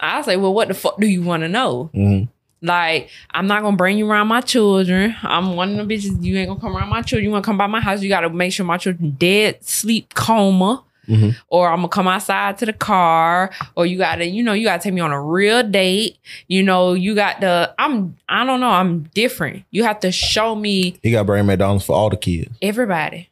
[0.00, 1.90] I say, well, what the fuck do you want to know?
[1.94, 2.22] hmm
[2.62, 5.16] Like, I'm not gonna bring you around my children.
[5.22, 6.22] I'm one of the bitches.
[6.22, 7.24] You ain't gonna come around my children.
[7.24, 8.02] You wanna come by my house?
[8.02, 11.34] You gotta make sure my children dead, sleep, coma, Mhm.
[11.48, 14.82] or I'm gonna come outside to the car, or you gotta, you know, you gotta
[14.82, 16.18] take me on a real date.
[16.48, 17.74] You know, you got the.
[17.78, 18.16] I'm.
[18.28, 18.68] I don't know.
[18.70, 19.64] I'm different.
[19.70, 22.54] You have to show me He got bring McDonald's for all the kids.
[22.60, 23.30] everybody.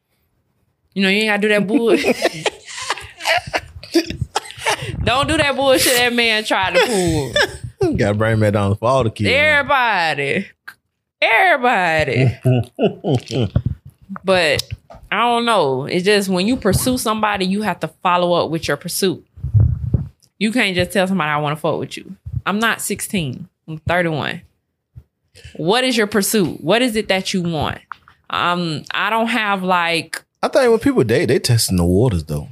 [0.94, 2.48] You know, you ain't gotta do that bullshit.
[5.04, 7.32] Don't do that bullshit that man tried to pull.
[7.90, 9.30] You Got to bring McDonald's for all the kids.
[9.30, 10.46] Everybody.
[11.20, 12.38] Everybody.
[14.24, 14.62] but
[15.10, 15.84] I don't know.
[15.86, 19.26] It's just when you pursue somebody, you have to follow up with your pursuit.
[20.38, 22.16] You can't just tell somebody I want to fuck with you.
[22.44, 23.48] I'm not 16.
[23.68, 24.42] I'm 31.
[25.56, 26.62] What is your pursuit?
[26.62, 27.80] What is it that you want?
[28.30, 32.48] Um, I don't have like I think when people date, they testing the waters though.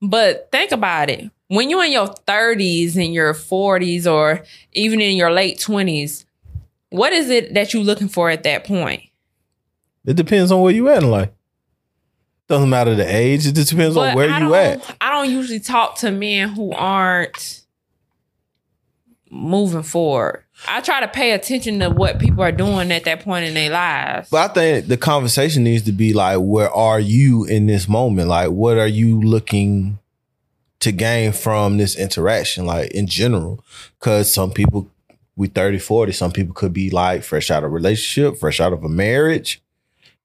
[0.00, 1.30] But think about it.
[1.48, 6.24] When you're in your 30s and your 40s or even in your late 20s,
[6.90, 9.02] what is it that you're looking for at that point?
[10.04, 11.30] It depends on where you at in life.
[12.48, 13.46] Doesn't matter the age.
[13.46, 14.96] It just depends on where I you at.
[15.00, 17.62] I don't usually talk to men who aren't
[19.30, 20.44] moving forward.
[20.66, 23.70] I try to pay attention to what people are doing at that point in their
[23.70, 24.28] lives.
[24.30, 28.28] But I think the conversation needs to be like, where are you in this moment?
[28.28, 29.98] Like, what are you looking
[30.80, 32.66] to gain from this interaction?
[32.66, 33.64] Like in general,
[33.98, 34.90] because some people
[35.36, 38.72] we 30, 40, some people could be like fresh out of a relationship, fresh out
[38.72, 39.62] of a marriage.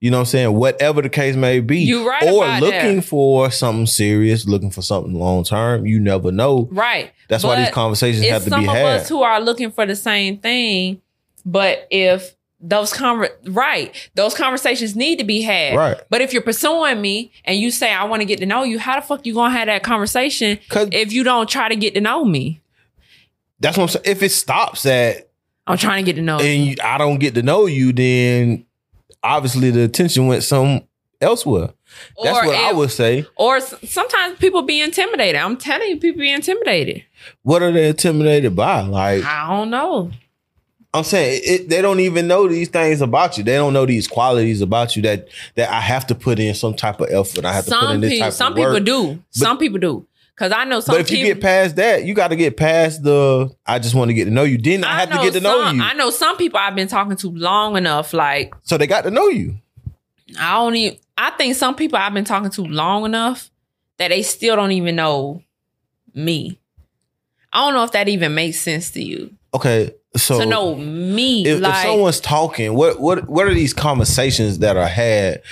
[0.05, 0.53] You know what I'm saying?
[0.53, 1.79] Whatever the case may be.
[1.79, 3.05] You right Or looking that.
[3.05, 5.87] for something serious, looking for something long term.
[5.87, 6.69] You never know.
[6.71, 7.11] right.
[7.27, 8.85] That's why these conversations have to some be of had.
[9.01, 11.01] us who are looking for the same thing,
[11.43, 15.75] but if those conver- right, those conversations need to be had.
[15.75, 15.97] Right.
[16.11, 18.77] But if you're pursuing me and you say I want to get to know you,
[18.77, 22.01] how the fuck you gonna have that conversation if you don't try to get to
[22.01, 22.61] know me?
[23.59, 24.05] That's what I'm saying.
[24.05, 25.29] If it stops at
[25.65, 26.45] I'm trying to get to know you.
[26.45, 28.67] and you, I don't get to know you, then
[29.25, 30.81] obviously the attention went some
[31.21, 31.69] elsewhere.
[32.21, 33.25] That's Or what I would say.
[33.37, 35.39] Or sometimes people be intimidated.
[35.41, 37.03] I'm telling you, people be intimidated.
[37.43, 38.81] What are they intimidated by?
[38.81, 40.11] Like I don't know.
[40.93, 43.43] I'm saying, it, they don't even know these things about you.
[43.43, 46.73] They don't know these qualities about you that that I have to put in some
[46.73, 47.43] type of effort.
[47.43, 48.83] I have to put in Some this people, type some of people work.
[48.85, 49.23] do.
[49.31, 50.07] some people do.
[50.37, 53.03] Cause I know some But if you get past that, you got to get past
[53.03, 53.55] the.
[53.65, 54.57] I just want to get to know you.
[54.57, 55.81] Then I, have to get to know you.
[55.81, 58.13] I know some people I've been talking to long enough.
[58.13, 59.57] Like so they got to know you.
[60.37, 60.97] I don't even.
[61.17, 63.49] I think some people I've been talking to long enough
[63.97, 65.41] that they still don't even know
[66.13, 66.59] me.
[67.53, 71.43] I don't know if that even makes sense to you Okay, so to know me.
[71.43, 75.43] if, if like someone's talking, what what what are these conversations that are had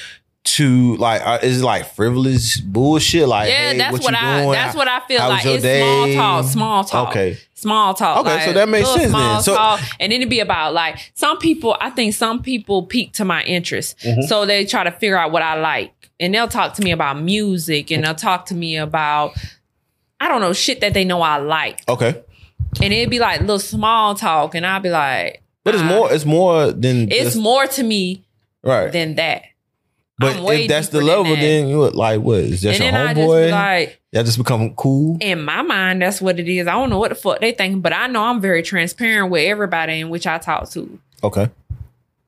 [0.45, 1.25] to like?
[1.25, 3.27] Are, is it like frivolous bullshit?
[3.27, 4.39] Like, yeah, hey, that's what, what, you I.
[4.41, 4.51] doing?
[4.51, 5.45] That's what I feel How like.
[5.45, 5.79] It's day?
[5.81, 6.45] small talk.
[6.51, 7.09] Small talk.
[7.09, 7.37] Okay.
[7.55, 8.17] Small talk.
[8.25, 9.09] Okay, like, so that makes sense then.
[9.11, 11.77] small So- talk, and then it'd be about like some people.
[11.79, 14.27] I think some people peak to my interest, Mhm.
[14.27, 17.21] so they try to figure out what I like, and they'll talk to me about
[17.21, 19.31] music, and they'll talk to me about
[20.19, 22.21] I don't know shit that they know I like, Okay,
[22.81, 26.11] and it'd be like little small talk, and I'll be like, but it's ah, more.
[26.13, 28.25] It's more than It's just- more to me
[28.61, 28.91] right.
[28.91, 29.43] than that.
[30.19, 31.41] But I'm if that's the level, that.
[31.41, 32.39] then you would like what?
[32.39, 33.51] Is that and your homeboy?
[33.51, 33.99] like.
[34.11, 35.17] Y'all just become cool.
[35.21, 36.67] in my mind, that's what it is.
[36.67, 39.43] I don't know what the fuck they think, but I know I'm very transparent with
[39.47, 40.99] everybody in which I talk to.
[41.23, 41.49] Okay,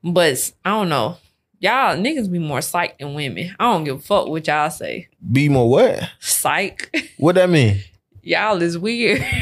[0.02, 1.18] But I don't know.
[1.60, 3.54] Y'all niggas be more psych than women.
[3.58, 5.08] I don't give a fuck what y'all say.
[5.32, 6.10] be more what?
[6.20, 6.94] Psych.
[7.18, 7.80] What that mean?
[8.22, 9.24] y'all is weird.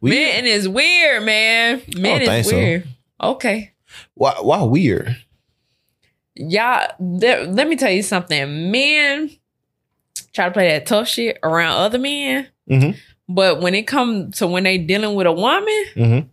[0.00, 1.82] We- Men is weird, man.
[1.96, 2.56] Men is so.
[2.56, 2.86] weird.
[3.22, 3.72] Okay.
[4.14, 4.34] Why?
[4.40, 5.16] Why weird?
[6.36, 8.70] Y'all, there- let me tell you something.
[8.70, 9.30] Men
[10.32, 12.48] try to play that tough shit around other men.
[12.70, 12.96] Mhm.
[13.28, 16.28] But when it comes to when they dealing with a woman, Mm-hmm.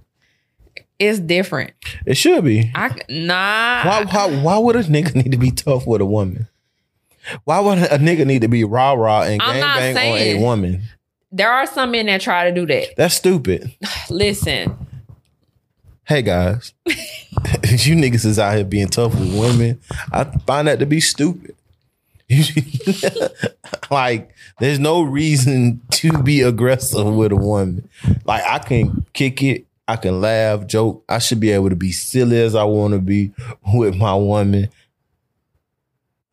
[0.99, 1.71] it's different.
[2.05, 2.71] It should be.
[2.75, 3.83] I nah.
[3.85, 6.47] Why, why, why would a nigga need to be tough with a woman?
[7.45, 10.81] Why would a nigga need to be rah rah and gang bang on a woman?
[11.31, 12.95] There are some men that try to do that.
[12.97, 13.71] That's stupid.
[14.09, 14.75] Listen,
[16.11, 19.79] Hey guys, you niggas is out here being tough with women.
[20.11, 21.55] I find that to be stupid.
[23.89, 27.87] like, there's no reason to be aggressive with a woman.
[28.25, 31.05] Like, I can kick it, I can laugh, joke.
[31.07, 33.31] I should be able to be silly as I want to be
[33.73, 34.67] with my woman.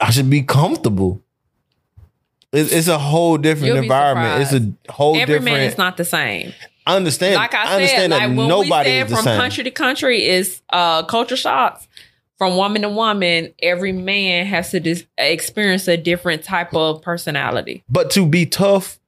[0.01, 1.22] I should be comfortable.
[2.53, 4.43] It's, it's a whole different environment.
[4.43, 5.49] It's a whole every different.
[5.51, 6.53] Every man is not the same.
[6.89, 7.34] I understand.
[7.36, 9.41] Like I, said, understand like that when we nobody said is the from same.
[9.41, 11.86] country to country is uh culture shocks.
[12.39, 17.82] from woman to woman, every man has to dis- experience a different type of personality.
[17.89, 18.99] But to be tough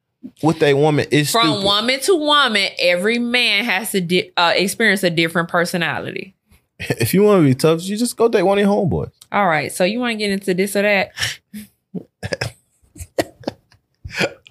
[0.42, 1.64] with a woman is From stupid.
[1.64, 6.34] woman to woman, every man has to di- uh, experience a different personality.
[6.78, 9.10] If you want to be tough, you just go date one of your homeboys.
[9.32, 11.12] All right, so you want to get into this or that?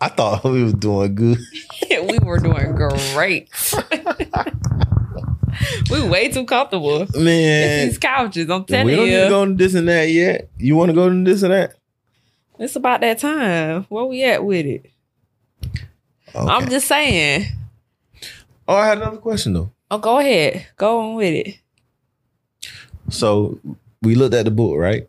[0.01, 1.37] I thought we were doing good.
[1.89, 3.49] we were doing great.
[5.91, 7.05] we way too comfortable.
[7.15, 9.01] Man, These couches, I'm telling you.
[9.01, 10.49] we don't need to go to this and that yet.
[10.57, 11.73] You want to go to this and that?
[12.59, 13.85] it's about that time.
[13.89, 14.91] Where we at with it?
[15.65, 15.85] Okay.
[16.35, 17.45] I'm just saying.
[18.67, 19.71] oh, I had another question though.
[19.91, 21.55] Oh, go ahead, go on with it.
[23.09, 23.59] So
[24.01, 25.07] we looked at the book, right?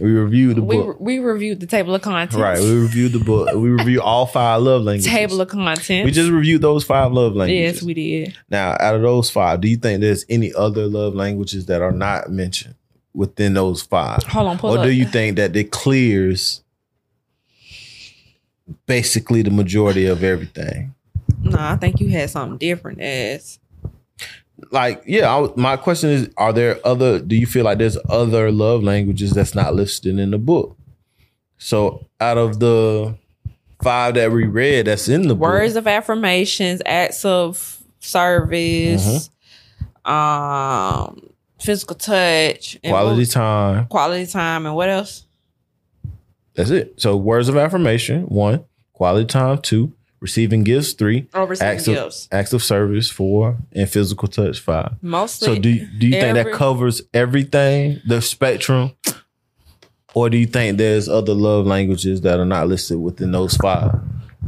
[0.00, 0.96] We reviewed the We book.
[0.98, 2.34] we reviewed the table of contents.
[2.34, 2.58] Right.
[2.58, 3.54] We reviewed the book.
[3.54, 5.06] We reviewed all five love languages.
[5.12, 5.88] table of contents.
[5.88, 7.76] we just reviewed those five love languages.
[7.76, 8.36] yes, we did.
[8.50, 11.92] Now, out of those five, do you think there's any other love languages that are
[11.92, 12.74] not mentioned
[13.12, 14.24] within those five?
[14.24, 14.84] Hold on, pull or up.
[14.84, 16.64] do you think that it clears
[18.86, 20.94] basically the majority of everything?
[21.40, 23.00] No, I think you had something different.
[23.00, 23.58] As
[24.70, 27.20] Like, yeah, I, my question is: Are there other?
[27.20, 30.76] Do you feel like there's other love languages that's not listed in the book?
[31.58, 33.16] So, out of the
[33.82, 39.30] five that we read, that's in the words book, of affirmations, acts of service,
[40.06, 40.10] Mm-hmm.
[40.10, 43.86] um, physical touch, and quality time.
[43.86, 45.26] quality time, and what else?
[46.54, 47.00] That's it.
[47.00, 49.92] So, words of affirmation: one, quality time; two,
[50.24, 54.94] receiving gifts; three, receiving acts of acts of service; four, and physical touch; five.
[55.02, 55.46] Mostly.
[55.46, 58.92] So do do you think that covers everything, the spectrum,
[60.14, 64.00] or do you think there's other love languages that are not listed within those five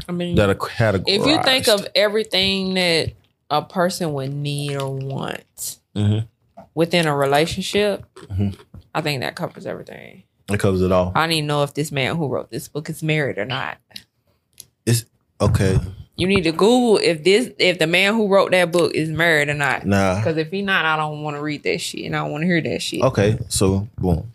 [0.09, 1.05] I mean, that are categorized?
[1.09, 3.13] if you think of everything that
[3.51, 6.27] a person would need or want Mhm.
[6.75, 8.57] within a relationship, Mhm.
[8.95, 10.23] I think that covers everything.
[10.51, 11.13] it covers it all.
[11.15, 13.77] I need to know if this man who wrote this book is married or not.
[14.87, 15.05] It's
[15.41, 15.79] okay.
[16.17, 19.51] You need to Google if this if the man who wrote that book is married
[19.51, 19.85] or not.
[19.85, 20.17] Nah.
[20.17, 22.43] Because if he not, I don't want to read that shit and I don't want
[22.43, 23.03] to hear that shit.
[23.03, 23.39] Okay.
[23.49, 24.33] So boom.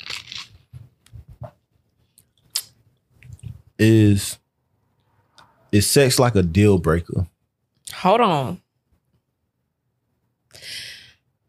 [3.80, 4.38] Is
[5.72, 7.26] is sex like a deal breaker?
[7.94, 8.62] Hold on.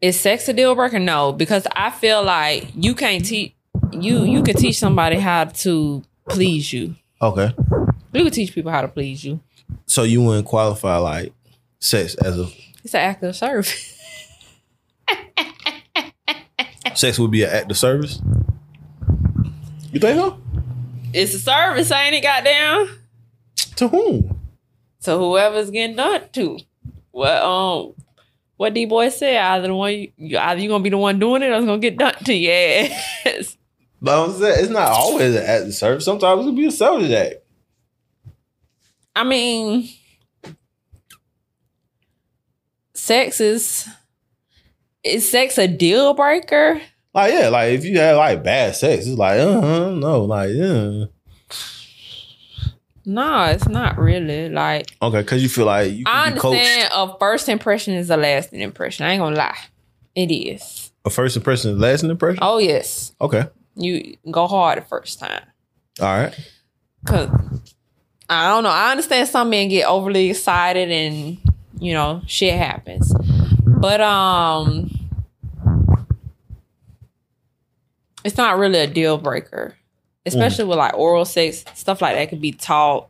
[0.01, 0.97] Is sex a deal breaker?
[0.97, 3.53] No, because I feel like you can't teach
[3.91, 6.95] you you could teach somebody how to please you.
[7.21, 7.53] Okay.
[8.13, 9.39] You could teach people how to please you.
[9.87, 11.33] So you wouldn't qualify like
[11.79, 12.47] sex as a
[12.83, 13.99] It's an act of service.
[16.95, 18.21] sex would be an act of service?
[19.91, 20.39] You think so?
[21.11, 22.21] It's a service, ain't it?
[22.21, 22.99] Goddamn.
[23.77, 24.39] To whom?
[24.99, 26.59] So whoever's getting done to.
[27.11, 27.93] Well, um,
[28.57, 31.19] what D boy said, either the one you, you either you gonna be the one
[31.19, 32.49] doing it or it's gonna get done to you.
[33.25, 33.57] Yes.
[34.01, 36.05] But I'm saying it's not always an act of service.
[36.05, 37.35] Sometimes it could be a selfish act.
[39.15, 39.87] I mean,
[42.93, 43.87] sex is
[45.03, 46.81] is sex a deal breaker?
[47.13, 50.49] Like yeah, like if you have like bad sex, it's like uh huh no, like
[50.51, 51.05] yeah.
[53.05, 54.49] No, it's not really.
[54.49, 56.57] Like Okay, because you feel like you I can be coached.
[56.59, 59.05] understand a first impression is a lasting impression.
[59.05, 59.57] I ain't gonna lie.
[60.15, 60.91] It is.
[61.05, 62.39] A first impression is lasting impression.
[62.41, 63.13] Oh yes.
[63.19, 63.43] Okay,
[63.75, 65.43] You go hard the first time.
[66.01, 66.33] all right.
[67.05, 67.29] Cause
[68.33, 68.69] I don't know.
[68.69, 71.37] I understand some men get overly excited and
[71.79, 73.13] you know shit happens,
[73.65, 74.89] but um,
[78.23, 79.75] it's not really a deal breaker,
[80.25, 83.09] especially with like oral sex stuff like that could be taught.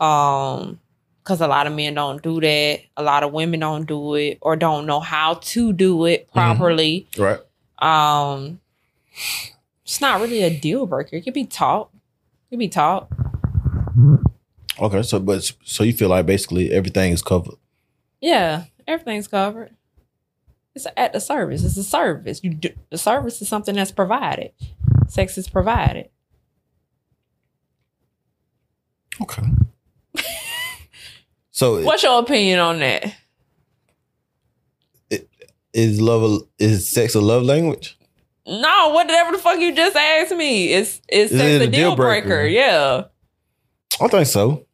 [0.00, 0.80] Um,
[1.22, 2.80] because a lot of men don't do that.
[2.98, 7.08] A lot of women don't do it or don't know how to do it properly.
[7.16, 7.40] Right.
[7.78, 8.60] Um,
[9.84, 11.16] it's not really a deal breaker.
[11.16, 11.88] It could be taught.
[11.94, 13.08] It could be taught.
[14.80, 17.54] Okay, so but so you feel like basically everything is covered.
[18.20, 19.74] Yeah, everything's covered.
[20.74, 21.62] It's at the service.
[21.62, 22.40] It's a service.
[22.42, 24.52] You do, the service is something that's provided.
[25.08, 26.08] Sex is provided.
[29.22, 29.42] Okay.
[31.52, 33.14] so What's your opinion on that?
[35.72, 37.96] is love a, is sex a love language?
[38.46, 40.72] No, whatever the fuck you just asked me.
[40.72, 42.28] It's is Is sex it a a deal deal breaker?
[42.28, 42.46] breaker?
[42.46, 43.04] Yeah.
[44.00, 44.66] I think so.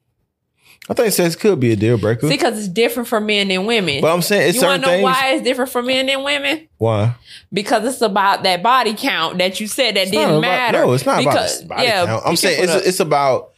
[0.89, 2.27] I think sex could be a deal breaker.
[2.27, 4.01] See, because it's different for men than women.
[4.01, 5.05] but I'm saying it's you certain to know things.
[5.05, 6.69] why it's different for men than women?
[6.79, 7.15] Why?
[7.53, 10.79] Because it's about that body count that you said that It's didn't about- matter.
[10.79, 12.23] No, it's not because, about body yeah, count.
[12.27, 13.51] I'm saying it's it's about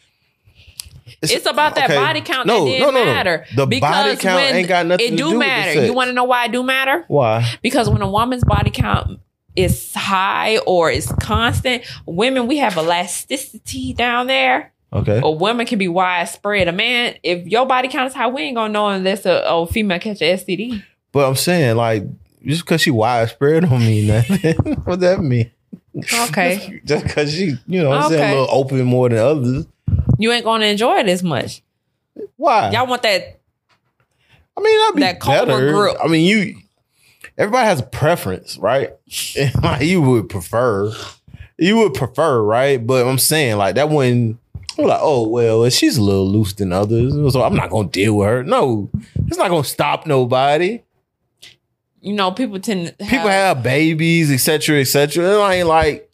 [1.22, 1.96] It's about that okay.
[1.96, 3.46] body count No, that didn't no, no, matter.
[3.55, 5.86] The body count ain't got nothing it to do do matter.
[5.86, 7.05] You want to know why it do matter?
[7.09, 7.46] Why?
[7.62, 9.20] Because when a woman's body count
[9.57, 11.84] is high or is constant.
[12.05, 14.71] Women, we have elasticity down there.
[14.93, 15.20] Okay.
[15.22, 16.68] A woman can be widespread.
[16.68, 19.66] A man, if your body count is high, we ain't gonna know unless a, a
[19.66, 20.82] female catch a STD.
[21.12, 22.05] But I'm saying, like,
[22.45, 24.55] just because she widespread don't mean nothing.
[24.84, 25.51] what that mean?
[26.12, 26.80] Okay.
[26.86, 29.66] Just because she, you know, what I'm saying a little open more than others.
[30.18, 31.62] you ain't gonna enjoy it as much.
[32.36, 32.70] Why?
[32.70, 33.43] Y'all want that
[34.57, 35.72] I mean, that'd be that better.
[35.72, 35.97] grip.
[36.03, 36.57] I mean, you.
[37.38, 38.90] Everybody has a preference, right?
[39.62, 40.93] like you would prefer,
[41.59, 42.84] you would prefer, right?
[42.84, 44.38] But I'm saying like that when
[44.78, 48.16] I'm like, oh well, she's a little loose than others, so I'm not gonna deal
[48.16, 48.42] with her.
[48.44, 48.90] No,
[49.26, 50.82] it's not gonna stop nobody.
[52.00, 55.24] you know, people tend to have, People have babies, etc., etc.
[55.24, 56.10] It ain't like,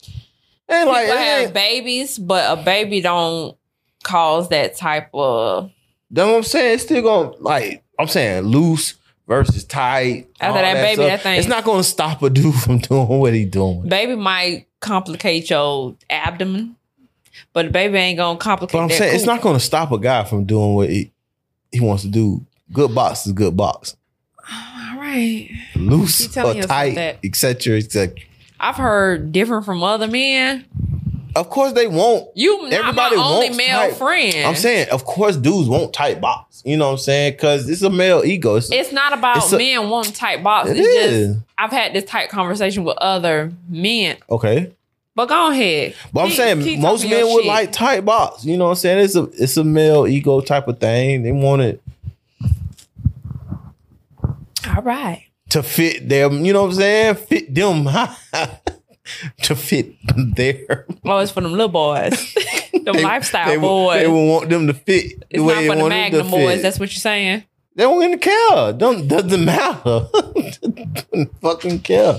[0.68, 3.56] it ain't like, people it have ain't, babies, but a baby don't
[4.02, 5.70] cause that type of
[6.10, 6.74] that's what I'm saying.
[6.74, 8.94] It's still gonna like, I'm saying loose
[9.26, 10.28] versus tight.
[10.40, 11.06] After all that baby, stuff.
[11.08, 13.88] that thing- It's not gonna stop a dude from doing what he doing.
[13.88, 16.76] baby might complicate your abdomen,
[17.52, 18.72] but the baby ain't gonna complicate.
[18.72, 21.12] But I'm saying it's not going to stop a guy from doing what he,
[21.72, 22.44] he wants to do.
[22.72, 23.96] Good box is good box.
[24.38, 25.48] All right.
[25.76, 28.14] Loose or tight, etc., etc.
[28.60, 30.64] I've heard different from other men.
[31.36, 32.28] Of course, they won't.
[32.34, 33.94] You not Everybody my only male tight.
[33.96, 34.34] friend.
[34.46, 36.62] I'm saying, of course, dudes won't tight box.
[36.64, 37.32] You know what I'm saying?
[37.34, 38.56] Because it's a male ego.
[38.56, 40.78] It's, it's not about It's a- men wanting tight boxes.
[40.78, 41.34] It It's is.
[41.36, 44.16] just I've had this tight conversation with other men.
[44.30, 44.72] okay.
[45.18, 45.96] But go ahead.
[46.12, 47.46] But I'm Keep- saying keep most men would shit.
[47.46, 48.44] like tight box.
[48.44, 48.98] You know what I'm saying?
[49.04, 51.24] It's a it's a male ego type of thing.
[51.24, 51.82] They want it
[54.64, 55.24] All right.
[55.48, 56.44] to fit them.
[56.44, 57.14] You know what I'm saying?
[57.16, 57.84] Fit them
[59.42, 59.96] to fit
[60.36, 62.12] their Oh, it's for them little boys.
[62.72, 64.02] the lifestyle they, boys.
[64.02, 66.62] They would want them to fit it's not for the Magnum boys.
[66.62, 67.42] That's what you're saying.
[67.78, 68.72] They don't even care.
[68.72, 70.08] Don't doesn't matter.
[71.12, 72.18] Don't fucking care.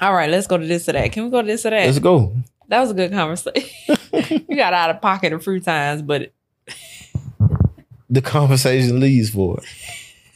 [0.00, 1.12] All right, let's go to this or that.
[1.12, 1.84] Can we go to this or that?
[1.84, 2.34] Let's go.
[2.68, 3.98] That was a good conversation.
[4.48, 6.32] you got out of pocket a few times, but
[8.08, 9.64] The conversation leads for it,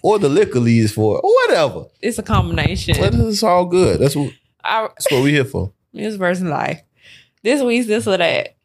[0.03, 1.87] or the liquor leads for it, or whatever.
[2.03, 2.97] it's a combination.
[3.01, 3.99] But it's all good.
[3.99, 4.31] That's what
[4.63, 5.73] I, that's what we here for.
[5.95, 6.83] This version life.
[7.43, 8.57] This week's this or that.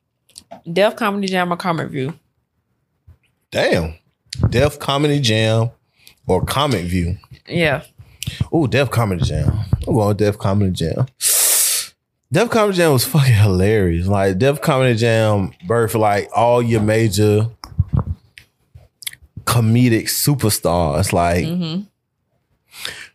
[0.70, 2.20] Def Comedy Jam or Comic View.
[3.50, 3.96] Damn.
[4.50, 5.72] Def Comedy Jam
[6.28, 7.18] or Comic View.
[7.48, 7.84] Yeah.
[8.52, 9.60] Oh, Def Comedy Jam.
[9.88, 11.06] I'm going with Def Comedy Jam.
[12.32, 14.08] Def Comedy Jam was fucking hilarious.
[14.08, 17.48] Like Def Comedy Jam birthed like all your major
[19.46, 21.14] comedic superstars.
[21.14, 21.82] Like hmm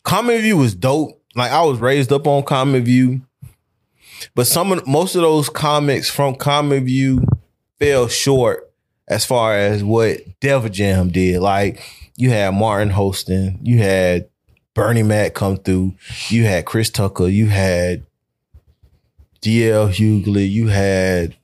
[0.03, 1.21] Comic View was dope.
[1.35, 3.21] Like I was raised up on Comic View,
[4.35, 7.25] but some of most of those comics from Comic View
[7.79, 8.73] fell short
[9.07, 11.41] as far as what Def Jam did.
[11.41, 11.83] Like
[12.21, 14.29] you had Martin hosting, you had
[14.75, 15.95] Bernie Mac come through,
[16.29, 18.05] you had Chris Tucker, you had
[19.43, 21.37] DL Hughley, you had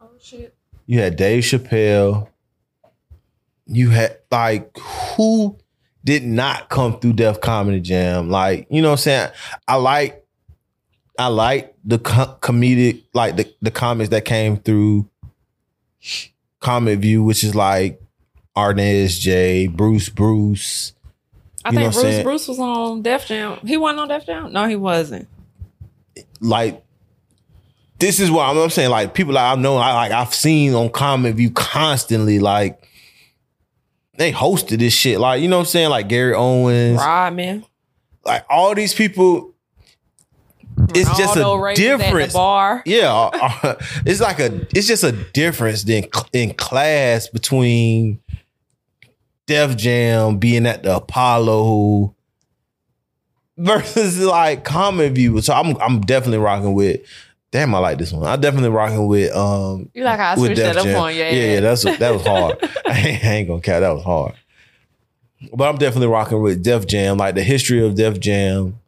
[0.00, 0.54] Oh shit.
[0.86, 2.28] you had Dave Chappelle.
[3.66, 5.58] You had like who
[6.04, 8.30] did not come through Def Comedy Jam?
[8.30, 9.30] Like, you know what I'm saying?
[9.66, 10.24] I like
[11.18, 15.10] I like the co- comedic like the the comics that came through
[16.60, 18.00] Comic View, which is like
[18.58, 20.92] Arnez J, Bruce Bruce.
[21.64, 22.22] I think Bruce?
[22.22, 23.58] Bruce was on Def Jam.
[23.64, 24.52] He wasn't on Def Jam?
[24.52, 25.28] No, he wasn't.
[26.40, 26.82] like
[27.98, 28.90] this is what I'm, I'm saying.
[28.90, 32.38] Like people that I've known, I like I've seen on Comic View constantly.
[32.38, 32.86] Like
[34.16, 35.20] they hosted this shit.
[35.20, 35.90] Like you know what I'm saying.
[35.90, 37.64] Like Gary Owens, Rodman.
[38.24, 39.54] like all these people.
[40.94, 42.32] It's just a raised at the difference.
[42.32, 42.82] bar.
[42.86, 43.30] Yeah, uh,
[43.62, 43.74] uh,
[44.06, 44.66] it's like a.
[44.76, 48.20] It's just a difference in in class between
[49.48, 52.14] Def Jam being at the Apollo
[53.56, 55.40] versus like Comic View.
[55.40, 57.00] So I'm I'm definitely rocking with.
[57.50, 58.24] Damn, I like this one.
[58.28, 61.00] I'm definitely rocking with um You like how I switched that Def up Jam.
[61.00, 61.20] on you?
[61.22, 62.58] Yeah, yeah, that's that was hard.
[62.86, 63.80] I ain't, I ain't gonna count.
[63.80, 64.34] That was hard.
[65.54, 67.16] But I'm definitely rocking with Def Jam.
[67.16, 68.78] Like the history of Def Jam,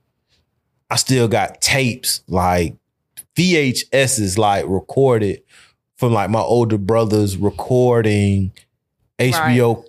[0.91, 2.77] I still got tapes like
[3.35, 5.43] VHSs like recorded
[5.97, 8.53] from like my older brothers recording
[9.19, 9.85] HBO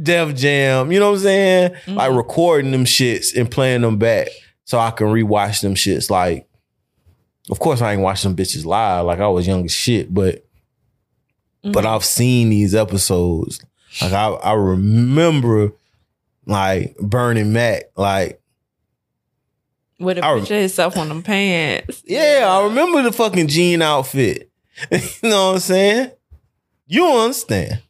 [0.00, 0.92] Def Jam.
[0.92, 1.72] You know what I'm saying?
[1.88, 2.16] Like Mhm.
[2.16, 4.28] recording them shits and playing them back
[4.64, 6.10] so I can rewatch them shits.
[6.10, 6.46] Like,
[7.50, 9.04] of course, I ain't watch them bitches live.
[9.06, 10.44] Like I was young as shit, but
[11.62, 11.94] but Mhm.
[11.94, 13.60] I've seen these episodes.
[14.00, 15.72] Like I, I remember
[16.46, 17.84] like Bernie Mac.
[17.96, 18.40] Like,
[19.98, 22.02] with a picture of himself on them pants.
[22.06, 24.48] yeah, I remember the fucking jean outfit.
[24.90, 26.10] you know what I'm saying?
[26.86, 27.82] You understand.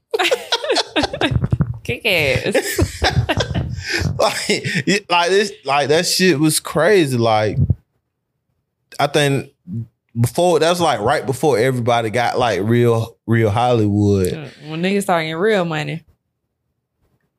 [1.90, 3.02] Kick ass.
[4.18, 7.18] like, like this, like that shit was crazy.
[7.18, 7.58] Like,
[8.98, 9.50] I think
[10.20, 14.32] before that's like right before everybody got like real real Hollywood,
[14.66, 16.04] When niggas talking real money.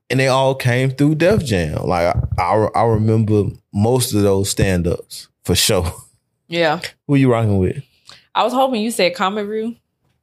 [0.09, 1.85] and they all came through Def Jam.
[1.85, 3.43] Like I, I, I remember
[3.73, 5.93] most of those stand ups for sure.
[6.47, 6.81] Yeah.
[7.07, 7.83] Who you rocking with?
[8.35, 9.75] I was hoping you said Comic View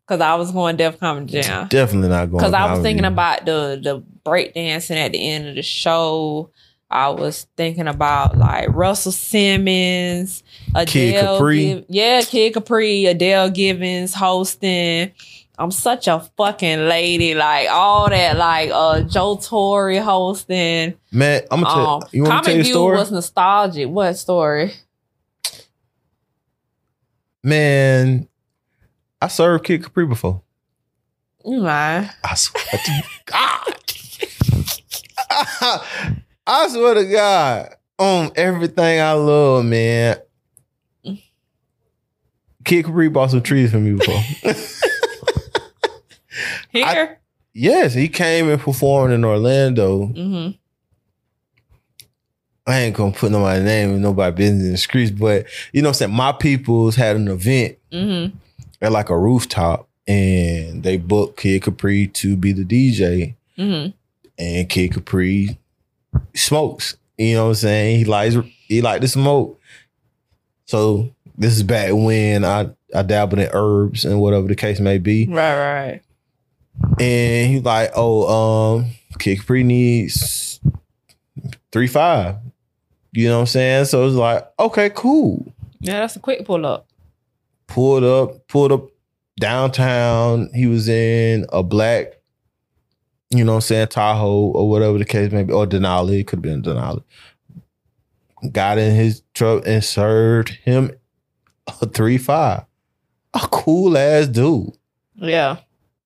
[0.09, 1.69] because I was going Def Comedy Jam.
[1.69, 2.39] Definitely not going.
[2.39, 6.51] Because I was thinking about the the breakdancing at the end of the show.
[6.91, 10.43] I was thinking about like Russell Simmons,
[10.75, 11.65] Adele, Kid Capri.
[11.65, 15.13] Giv- yeah, Kid Capri, Adele Givens hosting.
[15.61, 20.95] I'm such a fucking lady, like all that, like uh Joe Torry hosting.
[21.13, 21.43] man.
[21.51, 22.23] I'm gonna tell Um, you.
[22.23, 22.97] Want to tell Comic View story?
[22.97, 23.89] was nostalgic.
[23.89, 24.73] What story?
[27.43, 28.29] man,
[29.21, 30.43] I served Kid Capri before.
[31.45, 32.09] You lying?
[32.25, 33.75] I swear to God.
[36.47, 37.75] I swear to God.
[37.99, 40.19] On everything I love, man.
[42.65, 44.21] Kid Capri bought some trees for me before.
[46.71, 47.19] Here?
[47.55, 50.07] yes, he came and performed in Orlando.
[50.09, 50.51] mm-hmm.
[52.67, 55.89] I ain't gonna put nobody's name and nobody business in the streets, but you know
[55.89, 56.13] what I'm saying?
[56.15, 58.37] My peoples had an event Mm-hmm.
[58.81, 63.35] At like a rooftop and they booked Kid Capri to be the DJ.
[63.59, 63.91] Mm-hmm.
[64.39, 65.59] and Kid Capri
[66.35, 66.97] smokes.
[67.17, 67.99] You know what I'm saying?
[67.99, 68.37] He likes
[68.69, 69.61] he like to smoke.
[70.67, 74.99] So this is back when I I dabbled in herbs and whatever the case may
[74.99, 75.27] be.
[75.27, 76.03] Right, right.
[77.01, 78.87] And he's like, oh, um,
[79.19, 80.61] Kid Capri needs
[81.73, 82.37] three five.
[83.13, 83.85] You know what I'm saying?
[83.87, 85.53] So it's like, okay, cool.
[85.81, 86.88] Yeah, that's a quick pull up.
[87.69, 88.89] Pulled up, pulled up
[89.39, 90.51] downtown.
[90.53, 92.15] He was in a black,
[93.31, 96.21] you know what I'm saying, Tahoe or whatever the case may be, or Denali.
[96.21, 97.05] It could have been Denali.
[98.53, 100.91] Got in his truck and served him
[101.81, 102.65] a three five.
[103.35, 104.73] A cool ass dude.
[105.15, 105.59] Yeah.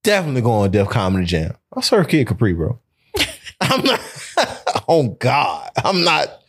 [0.03, 1.55] Definitely going to Def Comedy Jam.
[1.75, 2.79] I serve Kid Capri, bro.
[3.61, 4.01] I'm not.
[4.89, 6.42] oh God, I'm not.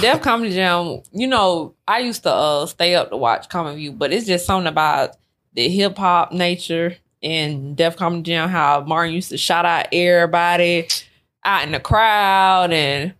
[0.00, 3.92] Def Comedy Jam, you know, I used to uh stay up to watch Comic View,
[3.92, 5.16] but it's just something about
[5.54, 10.88] the hip hop nature and Def Comedy Jam, how Martin used to shout out everybody
[11.44, 13.14] out in the crowd and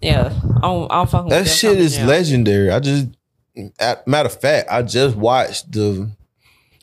[0.00, 0.32] yeah,
[0.62, 2.06] I'm, I'm fucking That shit Comedy is Jam.
[2.08, 2.70] legendary.
[2.70, 3.08] I just,
[3.78, 6.10] at, matter of fact, I just watched the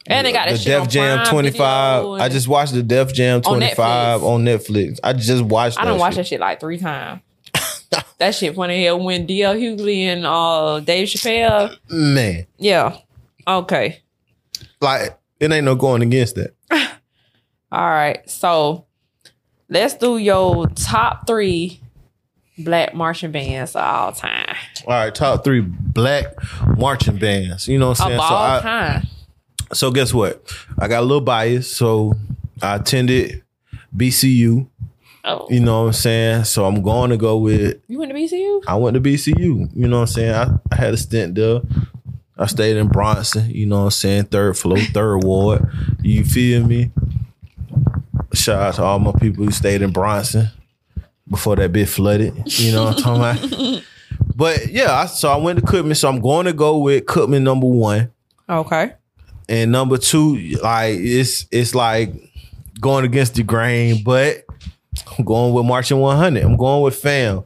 [0.07, 2.05] And they got the Def Jam Prime 25.
[2.21, 4.23] I just watched the Def Jam On 25 Netflix.
[4.23, 4.99] on Netflix.
[5.03, 5.79] I just watched.
[5.79, 7.21] I don't watch that shit like three times.
[8.19, 11.75] That shit funny hell when DL Hughley and uh Dave Chappelle.
[11.89, 12.97] Man, Yeah.
[13.47, 14.01] Okay.
[14.79, 16.53] like it ain't no going against that.
[17.71, 18.27] All right.
[18.29, 18.85] So
[19.69, 21.81] let's do your top three
[22.57, 24.55] black marching bands of all time.
[24.85, 26.25] All right, top three black
[26.77, 27.67] marching bands.
[27.67, 28.19] You know what I'm Of saying?
[28.29, 29.07] So all I, time.
[29.73, 30.43] So guess what?
[30.77, 31.73] I got a little bias.
[31.73, 32.13] So
[32.61, 33.43] I attended
[33.95, 34.67] BCU.
[35.23, 35.47] Oh.
[35.49, 36.43] You know what I'm saying?
[36.45, 38.63] So I'm going to go with You went to BCU?
[38.67, 39.69] I went to BCU.
[39.75, 40.33] You know what I'm saying?
[40.33, 41.61] I, I had a stint there.
[42.37, 44.23] I stayed in Bronson, you know what I'm saying?
[44.25, 45.69] Third floor, third ward.
[46.01, 46.91] You feel me?
[48.33, 50.47] Shout out to all my people who stayed in Bronson
[51.29, 52.33] before that bit flooded.
[52.59, 53.83] You know what I'm talking about?
[54.35, 55.95] But yeah, I, so I went to Cookman.
[55.95, 58.11] So I'm going to go with Cookman number one.
[58.49, 58.93] Okay.
[59.47, 62.13] And number two, like it's it's like
[62.79, 64.45] going against the grain, but
[65.17, 66.43] I'm going with Marching 100.
[66.43, 67.43] I'm going with fam.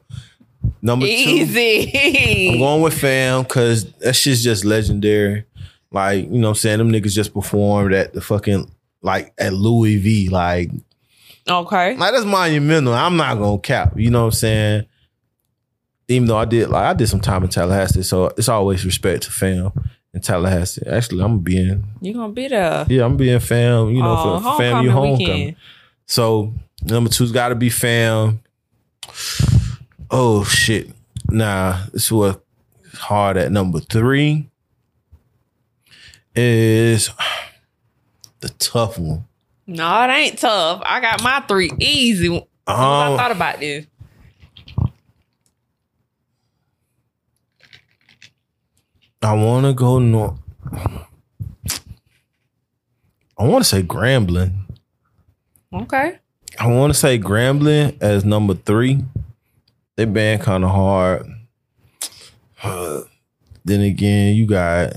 [0.81, 1.11] Number two.
[1.11, 2.57] I'm Easy.
[2.57, 5.45] going with fam because that shit's just legendary.
[5.91, 6.77] Like, you know what I'm saying?
[6.79, 8.69] Them niggas just performed at the fucking
[9.01, 10.29] like at Louis V.
[10.29, 10.71] Like,
[11.49, 11.95] okay.
[11.95, 12.93] like that's monumental.
[12.93, 13.93] I'm not gonna cap.
[13.97, 14.85] You know what I'm saying?
[16.07, 19.23] Even though I did like I did some time in Tallahassee, so it's always respect
[19.23, 19.71] to fam
[20.13, 20.85] in Tallahassee.
[20.87, 22.85] Actually, I'm being You gonna be there.
[22.89, 25.17] yeah, I'm being fam, you know, Oh, for family homecoming.
[25.17, 25.55] weekend.
[26.07, 26.53] So
[26.83, 28.41] number two's got to be fam.
[30.11, 30.91] Oh shit!
[31.29, 32.37] Nah, this was
[32.93, 34.49] hard at number three.
[36.35, 37.09] Is
[38.41, 39.25] the tough one.
[39.67, 40.81] No, it ain't tough.
[40.85, 42.29] I got my three easy.
[42.67, 43.85] I Um, thought about this.
[49.21, 50.37] I want to go north.
[53.37, 54.64] I want to say Grambling.
[55.75, 56.19] Okay.
[56.59, 59.03] I want to say Grambling as number three.
[59.97, 61.27] They band kind of hard.
[62.63, 63.01] Uh,
[63.65, 64.93] then again, you got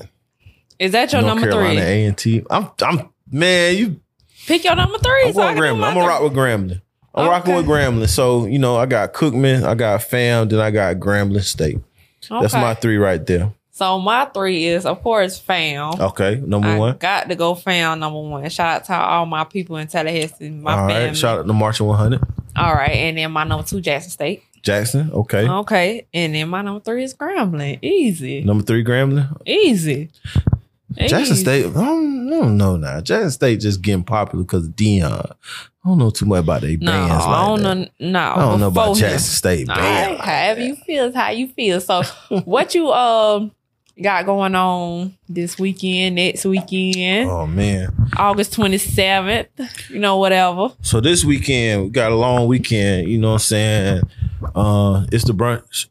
[0.78, 1.90] Is that your North number Carolina three?
[1.90, 2.44] A and T.
[2.50, 4.00] I'm, I'm, man, you.
[4.46, 5.24] Pick your number three.
[5.26, 5.84] I'm so going Grambling.
[5.84, 6.80] I'm gonna rock with Grambling.
[7.14, 8.08] I'm rocking with Grambling.
[8.08, 11.78] So you know, I got Cookman, I got Fam, then I got Grambling State.
[12.28, 13.52] That's my three right there.
[13.78, 15.92] So my three is of course fam.
[16.00, 16.96] Okay, number I one.
[16.98, 18.48] got to go fam number one.
[18.50, 21.06] Shout out to all my people in Tallahassee, my All family.
[21.06, 22.20] right, shout out to Marching 100.
[22.56, 24.42] all right, and then my number two, Jackson State.
[24.62, 25.48] Jackson, okay.
[25.48, 27.78] Okay, and then my number three is Grambling.
[27.80, 29.28] Easy, Number three, Grambling.
[29.46, 30.10] easy.
[30.96, 31.34] Jackson Easy.
[31.36, 33.00] State, I don't, I don't know now.
[33.00, 35.12] Jackson State just getting popular because of Deion.
[35.84, 37.74] I don't know too much about their No, bands like I don't that.
[38.00, 38.10] know.
[38.10, 38.94] No, I don't know about him.
[38.96, 39.78] Jackson State band.
[39.78, 40.66] right, like however that.
[40.66, 41.80] you feel is how you feel.
[41.80, 42.02] So,
[42.44, 43.52] what you um
[44.02, 47.88] got going on this weekend, next weekend, Oh man.
[48.16, 49.48] August twenty seventh?
[49.90, 50.70] You know, whatever.
[50.82, 54.02] So this weekend, we got a long weekend, you know what I'm saying?
[54.54, 55.88] Uh it's the brunch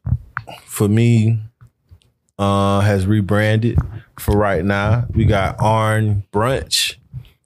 [0.64, 1.38] for me
[2.38, 3.78] uh has rebranded
[4.18, 5.06] for right now.
[5.10, 6.96] We got R and Brunch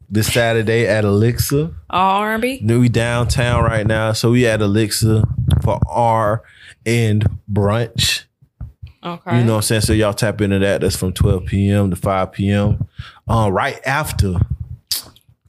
[0.08, 1.70] this Saturday at Elixir.
[1.90, 2.60] R and B.
[2.62, 4.12] Then we downtown right now.
[4.12, 5.22] So we at Elixir
[5.62, 6.42] for R
[6.86, 8.24] and brunch.
[9.04, 9.38] Okay.
[9.38, 9.80] You know what I'm saying?
[9.82, 10.80] So y'all tap into that.
[10.80, 11.90] That's from 12 p.m.
[11.90, 12.86] to 5 p.m.
[13.28, 14.34] Uh, right after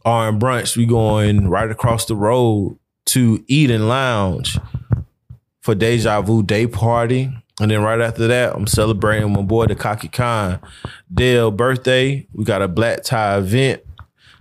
[0.05, 4.57] R and brunch, we going right across the road to Eden Lounge
[5.61, 7.31] for Deja Vu Day Party.
[7.61, 10.59] And then right after that, I'm celebrating my boy the Cocky Khan
[11.13, 12.27] Dale birthday.
[12.33, 13.83] We got a black tie event.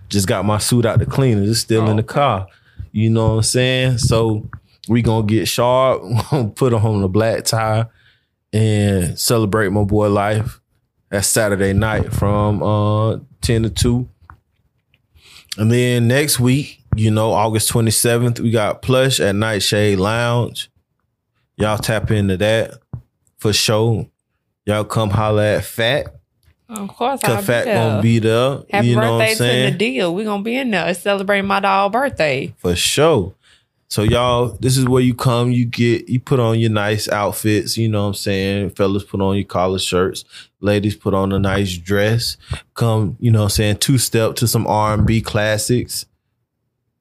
[0.09, 1.43] Just got my suit out the cleaner.
[1.43, 2.47] It's still in the car.
[2.91, 3.97] You know what I'm saying?
[3.99, 4.49] So
[4.87, 6.01] we gonna get sharp,
[6.55, 7.85] put on the black tie,
[8.53, 10.61] and celebrate my boy life.
[11.09, 14.09] That's Saturday night from uh 10 to 2.
[15.57, 20.71] And then next week, you know, August 27th, we got Plush at Nightshade Lounge.
[21.57, 22.75] Y'all tap into that
[23.37, 24.07] for sure.
[24.65, 26.15] Y'all come holla at Fat.
[26.69, 27.75] of course, I'll Fat there.
[27.75, 28.63] gonna be there.
[28.71, 30.15] Happy you know what I'm birthday to the deal.
[30.15, 32.53] We're gonna be in there celebrating my dog birthday.
[32.57, 33.35] for sure.
[33.89, 37.77] So y'all, this is where you come, you get you put on your nice outfits,
[37.77, 38.69] you know what I'm saying?
[38.71, 40.25] Fellas put on your collar shirts,
[40.61, 42.37] ladies put on a nice dress.
[42.73, 46.07] Come, you know what I'm saying, two step to some R&B classics.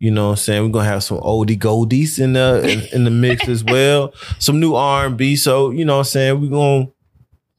[0.01, 0.63] You know what I'm saying?
[0.65, 4.13] We're gonna have some oldie goldies in the in, in the mix as well.
[4.39, 5.37] Some new R&B.
[5.37, 6.41] So, you know what I'm saying?
[6.41, 6.89] We're gonna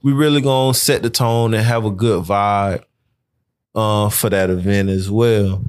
[0.03, 2.83] we really gonna set the tone and have a good vibe
[3.73, 5.63] uh for that event as well.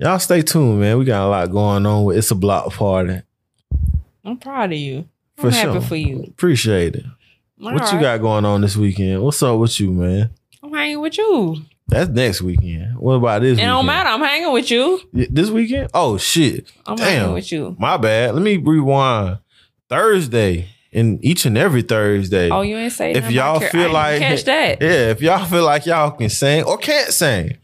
[0.00, 0.98] Y'all stay tuned, man.
[0.98, 3.20] We got a lot going on with It's a Block Party.
[4.24, 4.98] I'm proud of you.
[5.38, 5.80] I'm For happy sure.
[5.82, 6.22] for you.
[6.28, 7.04] Appreciate it.
[7.62, 9.22] All what you got going on this weekend?
[9.22, 10.30] What's up with you, man?
[10.62, 11.62] I'm hanging with you.
[11.88, 12.96] That's next weekend.
[12.98, 13.58] What about this weekend?
[13.58, 13.68] It weekend?
[13.76, 14.08] don't matter.
[14.08, 15.00] I'm hanging with you.
[15.12, 15.90] This weekend?
[15.92, 16.70] Oh shit.
[16.86, 17.06] I'm Damn.
[17.06, 17.76] hanging with you.
[17.78, 18.34] My bad.
[18.34, 19.38] Let me rewind.
[19.88, 22.48] Thursday and each and every Thursday.
[22.48, 24.80] Oh, you ain't say If y'all feel like- catch that.
[24.80, 27.56] Yeah, if y'all feel like y'all can sing or can't sing,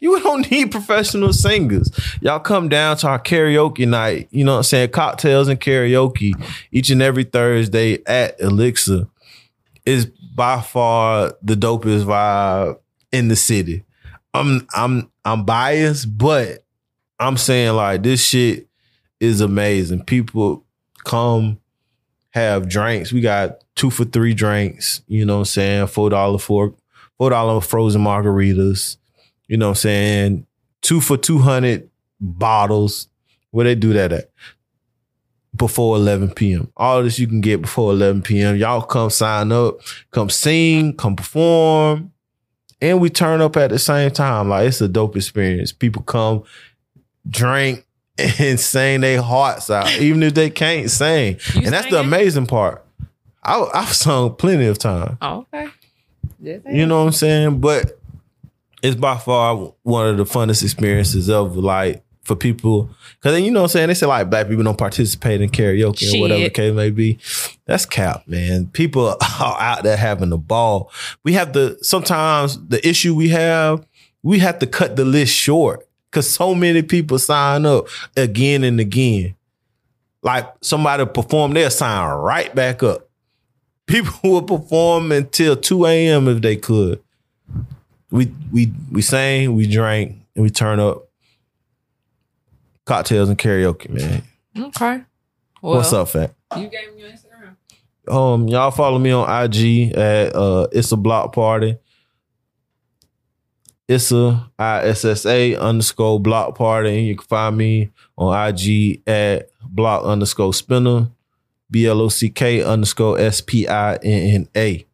[0.00, 1.90] you don't need professional singers.
[2.20, 4.90] Y'all come down to our karaoke night, you know what I'm saying?
[4.90, 6.34] Cocktails and karaoke
[6.70, 9.06] each and every Thursday at Elixir
[9.84, 12.78] is by far the dopest vibe
[13.10, 13.84] in the city.
[14.34, 16.64] I'm I'm I'm biased, but
[17.18, 18.68] I'm saying like this shit
[19.20, 20.04] is amazing.
[20.04, 20.64] People
[21.04, 21.58] come
[22.30, 23.12] have drinks.
[23.12, 25.86] We got two for three drinks, you know what I'm saying?
[25.88, 26.74] Four dollar for
[27.18, 28.96] four dollar frozen margaritas,
[29.48, 30.46] you know what I'm saying?
[30.80, 31.88] Two for two hundred
[32.20, 33.08] bottles.
[33.50, 34.30] Where they do that at?
[35.54, 36.72] Before 11 p.m.
[36.78, 38.56] All this you can get before 11 p.m.
[38.56, 39.80] Y'all come sign up,
[40.10, 42.10] come sing, come perform,
[42.80, 44.48] and we turn up at the same time.
[44.48, 45.70] Like it's a dope experience.
[45.70, 46.44] People come,
[47.28, 47.84] drink,
[48.18, 51.38] and sing their hearts out, even if they can't sing.
[51.54, 52.84] You and that's the amazing part.
[53.42, 55.16] I, I've sung plenty of times.
[55.20, 55.68] Oh, okay.
[56.40, 57.60] You know what I'm saying?
[57.60, 57.98] But
[58.82, 62.88] it's by far one of the funnest experiences of like for people.
[63.20, 63.88] Cause then you know what I'm saying?
[63.88, 66.54] They say like black people don't participate in karaoke or whatever the Shit.
[66.54, 67.18] case may be.
[67.64, 68.66] That's cap, man.
[68.68, 69.08] People
[69.40, 70.90] are out there having the ball.
[71.24, 73.84] We have to sometimes the issue we have,
[74.22, 78.78] we have to cut the list short because so many people sign up again and
[78.78, 79.34] again.
[80.22, 83.08] Like somebody perform, they'll sign right back up.
[83.86, 86.28] People will perform until 2 a.m.
[86.28, 87.01] if they could.
[88.12, 91.08] We we we sang, we drank, and we turn up
[92.84, 94.22] cocktails and karaoke, man.
[94.56, 95.02] Okay.
[95.62, 96.34] Well, What's up, fat?
[96.56, 98.12] You gave me your Instagram.
[98.12, 101.78] Um, y'all follow me on IG at uh it's a block party.
[103.88, 106.98] It's a ISSA underscore block party.
[106.98, 111.08] And you can find me on IG at block underscore spinner,
[111.70, 114.86] B L O C K underscore S P I N N A.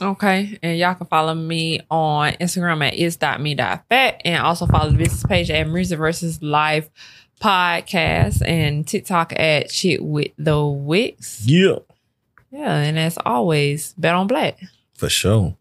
[0.00, 0.58] Okay.
[0.62, 5.50] And y'all can follow me on Instagram at is.me.fat and also follow the business page
[5.50, 6.90] at Music versus Life
[7.40, 11.44] podcast and TikTok at shit with the wicks.
[11.46, 11.78] Yeah.
[12.50, 12.76] Yeah.
[12.76, 14.58] And as always, bet on black.
[14.94, 15.56] For sure.